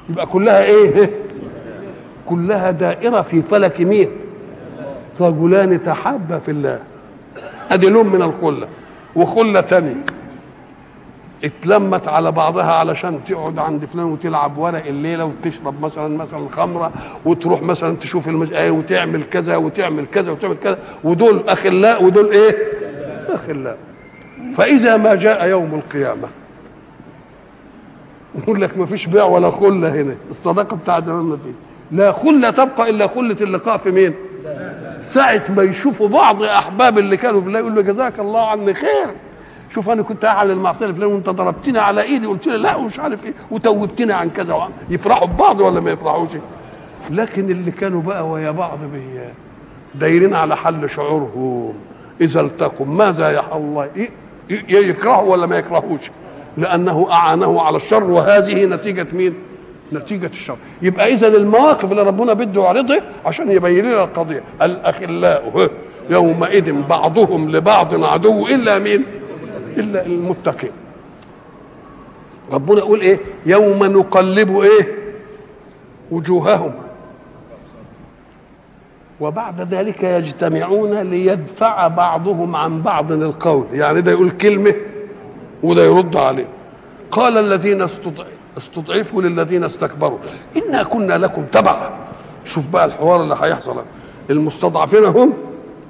يبقى 0.10 0.26
كلها 0.26 0.64
إيه؟ 0.64 1.12
كلها 2.26 2.72
دائرة 2.72 3.22
في 3.22 3.42
فلك 3.42 3.82
مين؟ 3.82 4.08
رجلان 5.22 5.82
تحابا 5.82 6.40
في 6.40 6.52
الله. 6.52 6.80
ادي 7.72 7.90
لون 7.90 8.08
من 8.08 8.22
الخلة. 8.22 8.68
وخلة 9.16 9.62
تانية. 9.62 9.96
اتلمت 11.44 12.08
على 12.08 12.32
بعضها 12.32 12.72
علشان 12.74 13.24
تقعد 13.24 13.60
عند 13.60 13.86
فلان 13.86 14.06
وتلعب 14.06 14.58
ورق 14.58 14.86
الليلة 14.86 15.26
وتشرب 15.26 15.82
مثلا 15.82 16.18
مثلا 16.18 16.50
خمرة 16.50 16.92
وتروح 17.26 17.62
مثلا 17.62 17.96
تشوف 17.96 18.28
المج... 18.28 18.54
إيه 18.54 18.72
وتعمل 18.72 19.24
كذا 19.24 19.56
وتعمل 19.56 20.06
كذا 20.06 20.32
وتعمل 20.32 20.58
كذا. 20.58 20.78
ودول 21.04 21.44
اخلاء 21.50 22.04
ودول 22.04 22.32
إيه؟ 22.32 22.56
اخلاء 23.30 23.78
فإذا 24.54 24.98
ما 24.98 25.16
جاء 25.16 25.48
يوم 25.48 25.74
القيامة 25.74 26.28
يقول 28.36 28.62
لك 28.62 28.78
ما 28.78 28.86
فيش 28.86 29.06
بيع 29.06 29.24
ولا 29.24 29.52
خلة 29.52 30.02
هنا. 30.02 30.16
الصداقه 30.30 30.76
بتاعت 30.78 31.06
زمان 31.06 31.24
ما 31.26 31.38
فيش. 31.38 31.56
لا 31.92 32.12
خلة 32.12 32.50
تبقى 32.50 32.90
إلا 32.90 33.08
خلة 33.08 33.38
اللقاء 33.42 33.78
في 33.78 33.92
مين؟ 33.92 34.14
ساعة 35.02 35.44
ما 35.50 35.64
يشوفوا 35.64 36.08
بعض 36.08 36.44
أحباب 36.44 36.98
اللي 36.98 37.18
كانوا 37.18 37.42
في 37.42 37.48
الله 37.48 37.60
يقول 37.60 37.76
له 37.76 37.82
جزاك 37.82 38.20
الله 38.20 38.50
عني 38.50 38.74
خير. 38.74 39.08
شوف 39.78 39.90
أنا 39.90 40.02
كنت 40.02 40.26
أعلى 40.26 40.54
المعصية 40.54 40.86
الفلانيه 40.86 41.14
وأنت 41.14 41.30
ضربتني 41.30 41.80
على 41.80 42.02
إيدي 42.02 42.28
قلت 42.28 42.48
لي 42.48 42.58
لا 42.58 42.76
ومش 42.76 43.00
عارف 43.00 43.26
إيه 43.26 43.34
وتوبتني 43.52 44.14
عن 44.14 44.30
كذا 44.30 44.54
وعن 44.54 44.70
يفرحوا 44.90 45.28
ببعض 45.28 45.60
ولا 45.62 45.80
ما 45.80 45.92
يفرحوش؟ 45.92 46.30
لكن 47.10 47.52
اللي 47.52 47.72
كانوا 47.72 48.02
بقى 48.02 48.28
ويا 48.28 48.52
بعض 48.52 48.80
دايرين 49.96 50.34
على 50.34 50.58
حل 50.58 50.90
شعورهم. 50.90 51.74
إذا 52.22 52.42
التقوا 52.42 52.86
ماذا 52.86 53.30
يا 53.30 53.58
الله؟ 53.58 53.90
يكرهوا 54.70 55.32
ولا 55.32 55.46
ما 55.46 55.58
يكرهوش؟ 55.58 56.12
لأنه 56.58 57.08
أعانه 57.12 57.62
على 57.62 57.78
الشر 57.78 58.04
وهذه 58.04 58.66
نتيجة 58.66 59.08
مين؟ 59.12 59.34
نتيجة 59.94 60.28
الشر. 60.34 60.58
يبقى 60.82 61.14
إذا 61.14 61.28
المواقف 61.28 61.92
اللي 61.92 62.04
ربنا 62.04 62.34
بده 62.34 62.62
يعرضها 62.64 63.02
عشان 63.26 63.52
يبين 63.52 63.86
لنا 63.86 64.04
القضية. 64.04 64.44
الأخلاء 64.62 65.70
يومئذ 66.10 66.88
بعضهم 66.90 67.52
لبعض 67.52 68.04
عدو 68.04 68.48
إلا 68.48 68.80
مين؟ 68.80 69.06
إلا 69.80 70.06
المتقين. 70.06 70.72
ربنا 72.52 72.78
يقول 72.78 73.02
إيه؟ 73.02 73.20
يوم 73.46 73.84
نقلب 73.84 74.60
إيه؟ 74.62 74.98
وجوههم. 76.12 76.72
وبعد 79.20 79.62
ذلك 79.62 80.04
يجتمعون 80.04 80.98
ليدفع 80.98 81.88
بعضهم 81.88 82.56
عن 82.56 82.82
بعض 82.82 83.12
القول. 83.12 83.66
يعني 83.74 84.02
ده 84.02 84.12
يقول 84.12 84.30
كلمة 84.32 84.74
وده 85.64 85.84
يرد 85.86 86.16
عليه. 86.16 86.48
قال 87.12 87.38
الذين 87.38 87.82
استضعفوا 88.58 89.22
للذين 89.22 89.64
استكبروا. 89.64 90.18
إنا 90.58 90.84
كنا 90.84 91.18
لكم 91.18 91.46
تبعا. 91.46 91.90
شوف 92.46 92.68
بقى 92.68 92.86
الحوار 92.86 93.24
اللي 93.24 93.36
هيحصل. 93.42 93.82
المستضعفين 94.30 95.04
هم 95.04 95.34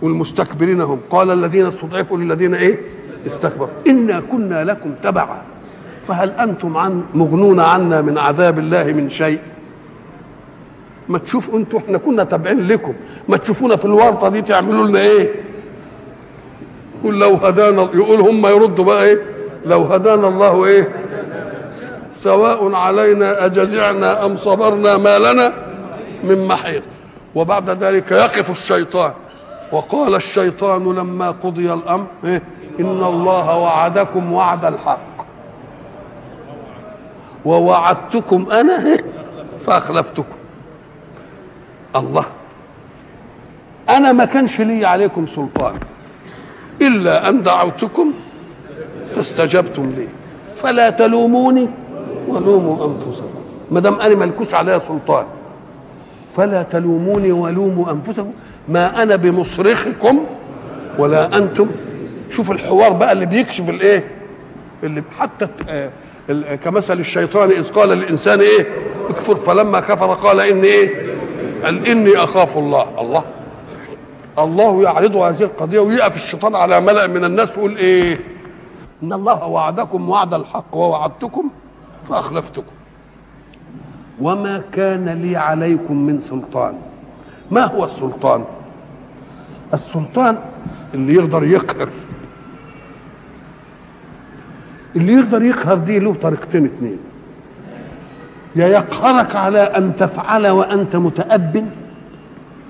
والمستكبرين 0.01 0.81
هم. 0.81 0.99
قال 1.09 1.31
الذين 1.31 1.65
استضعفوا 1.65 2.17
للذين 2.17 2.55
إيه؟ 2.55 2.79
استكبروا 3.25 3.69
إنا 3.87 4.19
كنا 4.31 4.63
لكم 4.63 4.91
تبعا. 5.03 5.41
فهل 6.07 6.29
أنتم 6.31 6.77
عن 6.77 7.03
مغنون 7.13 7.59
عنا 7.59 8.01
من 8.01 8.17
عذاب 8.17 8.59
الله 8.59 8.83
من 8.83 9.09
شيء؟ 9.09 9.39
ما 11.09 11.17
تشوف 11.17 11.55
أنتوا 11.55 11.79
إحنا 11.79 11.97
كنا 11.97 12.23
تابعين 12.23 12.67
لكم. 12.67 12.93
ما 13.29 13.37
تشوفونا 13.37 13.75
في 13.75 13.85
الورطة 13.85 14.29
دي 14.29 14.41
تعملوا 14.41 14.87
لنا 14.87 14.99
إيه؟ 14.99 15.35
يقول 16.99 17.19
لو 17.19 17.35
هدانا 17.35 17.81
يقول 17.81 18.19
هم 18.19 18.45
يردوا 18.47 18.85
بقى 18.85 19.03
إيه؟ 19.03 19.21
لو 19.65 19.83
هدانا 19.83 20.27
الله 20.27 20.65
إيه؟ 20.65 20.89
سواء 22.17 22.73
علينا 22.73 23.45
أجزعنا 23.45 24.25
أم 24.25 24.35
صبرنا 24.35 24.97
ما 24.97 25.19
لنا 25.19 25.53
من 26.23 26.47
محيط. 26.47 26.83
وبعد 27.35 27.69
ذلك 27.69 28.11
يقف 28.11 28.51
الشيطان. 28.51 29.11
وقال 29.71 30.15
الشيطان 30.15 30.83
لما 30.83 31.31
قضي 31.31 31.73
الأمر 31.73 32.05
إيه؟ 32.23 32.41
إن 32.79 33.03
الله 33.03 33.57
وعدكم 33.57 34.33
وعد 34.33 34.65
الحق. 34.65 35.17
ووعدتكم 37.45 38.51
أنا 38.51 38.97
فأخلفتكم. 39.65 40.35
الله. 41.95 42.25
أنا 43.89 44.11
ما 44.11 44.25
كانش 44.25 44.61
لي 44.61 44.85
عليكم 44.85 45.27
سلطان. 45.27 45.73
إلا 46.81 47.29
أن 47.29 47.41
دعوتكم 47.41 48.13
فاستجبتم 49.11 49.91
لي. 49.91 50.07
فلا 50.55 50.89
تلوموني 50.89 51.69
ولوموا 52.27 52.85
أنفسكم. 52.85 53.41
ما 53.71 53.79
دام 53.79 54.01
أنا 54.01 54.15
ملكوش 54.15 54.53
عليا 54.53 54.79
سلطان. 54.79 55.25
فلا 56.31 56.63
تلوموني 56.63 57.31
ولوموا 57.31 57.91
أنفسكم. 57.91 58.31
ما 58.69 59.03
أنا 59.03 59.15
بمصرخكم 59.15 60.25
ولا 60.99 61.37
أنتم 61.37 61.67
شوف 62.29 62.51
الحوار 62.51 62.93
بقى 62.93 63.11
اللي 63.11 63.25
بيكشف 63.25 63.69
الايه؟ 63.69 64.11
اللي 64.83 65.03
حتى 65.19 65.47
كمثل 66.63 66.99
الشيطان 66.99 67.49
إذ 67.51 67.69
قال 67.71 67.89
للإنسان 67.89 68.39
إيه؟ 68.39 68.67
اكفر 69.09 69.35
فلما 69.35 69.79
كفر 69.79 70.13
قال 70.13 70.39
إني 70.39 70.67
إيه؟ 70.67 71.13
قال 71.63 71.87
إني 71.87 72.17
أخاف 72.17 72.57
الله. 72.57 73.01
الله. 73.01 73.23
الله 74.39 74.83
يعرض 74.83 75.15
هذه 75.15 75.43
القضية 75.43 75.79
ويقف 75.79 76.15
الشيطان 76.15 76.55
على 76.55 76.81
ملأ 76.81 77.07
من 77.07 77.23
الناس 77.23 77.49
ويقول 77.49 77.77
إيه؟ 77.77 78.19
إن 79.03 79.13
الله 79.13 79.47
وعدكم 79.47 80.09
وعد 80.09 80.33
الحق 80.33 80.75
ووعدتكم 80.75 81.49
فأخلفتكم. 82.09 82.71
وما 84.21 84.63
كان 84.71 85.09
لي 85.09 85.35
عليكم 85.35 86.05
من 86.05 86.21
سلطان. 86.21 86.73
ما 87.51 87.65
هو 87.65 87.85
السلطان؟ 87.85 88.45
السلطان 89.73 90.37
اللي 90.93 91.13
يقدر 91.13 91.43
يقهر. 91.43 91.89
اللي 94.97 95.13
يقدر 95.13 95.41
يقهر 95.43 95.77
دي 95.77 95.99
له 95.99 96.13
طريقتين 96.13 96.65
اتنين 96.65 96.99
يا 98.55 98.67
يقهرك 98.67 99.35
على 99.35 99.59
أن 99.59 99.95
تفعل 99.95 100.47
وأنت 100.47 100.95
متأب. 100.95 101.69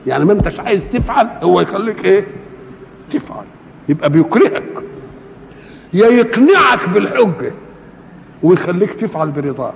يعني 0.08 0.26
ما 0.26 0.34
أنتش 0.34 0.60
عايز 0.60 0.84
تفعل 0.94 1.28
هو 1.44 1.62
يخليك 1.62 2.06
إيه؟ 2.06 2.28
تفعل. 3.12 3.44
يبقى 3.90 4.10
بيكرهك. 4.10 4.84
يا 5.94 6.08
يقنعك 6.08 6.90
بالحجه 6.90 7.54
ويخليك 8.44 8.94
تفعل 8.94 9.32
برضاك. 9.32 9.74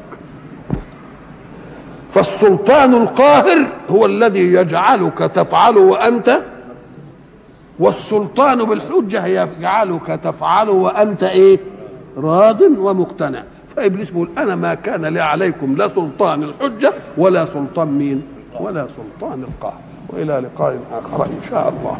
فالسلطان 2.09 2.93
القاهر 2.93 3.67
هو 3.89 4.05
الذي 4.05 4.53
يجعلك 4.53 5.17
تفعل 5.17 5.77
وأنت 5.77 6.41
والسلطان 7.79 8.63
بالحجة 8.63 9.25
يجعلك 9.25 10.19
تفعل 10.23 10.69
وأنت 10.69 11.23
إيه؟ 11.23 11.59
راض 12.17 12.61
ومقتنع. 12.61 13.43
فإبليس 13.67 14.09
بيقول 14.09 14.29
أنا 14.37 14.55
ما 14.55 14.73
كان 14.73 15.05
لي 15.05 15.19
عليكم 15.19 15.75
لا 15.75 15.87
سلطان 15.87 16.43
الحجة 16.43 16.93
ولا 17.17 17.45
سلطان 17.45 17.87
مين؟ 17.87 18.23
ولا 18.59 18.87
سلطان 18.87 19.43
القهر 19.43 19.79
وإلى 20.09 20.43
لقاء 20.55 20.79
آخر 20.91 21.25
إن 21.25 21.41
شاء 21.49 21.69
الله. 21.69 21.97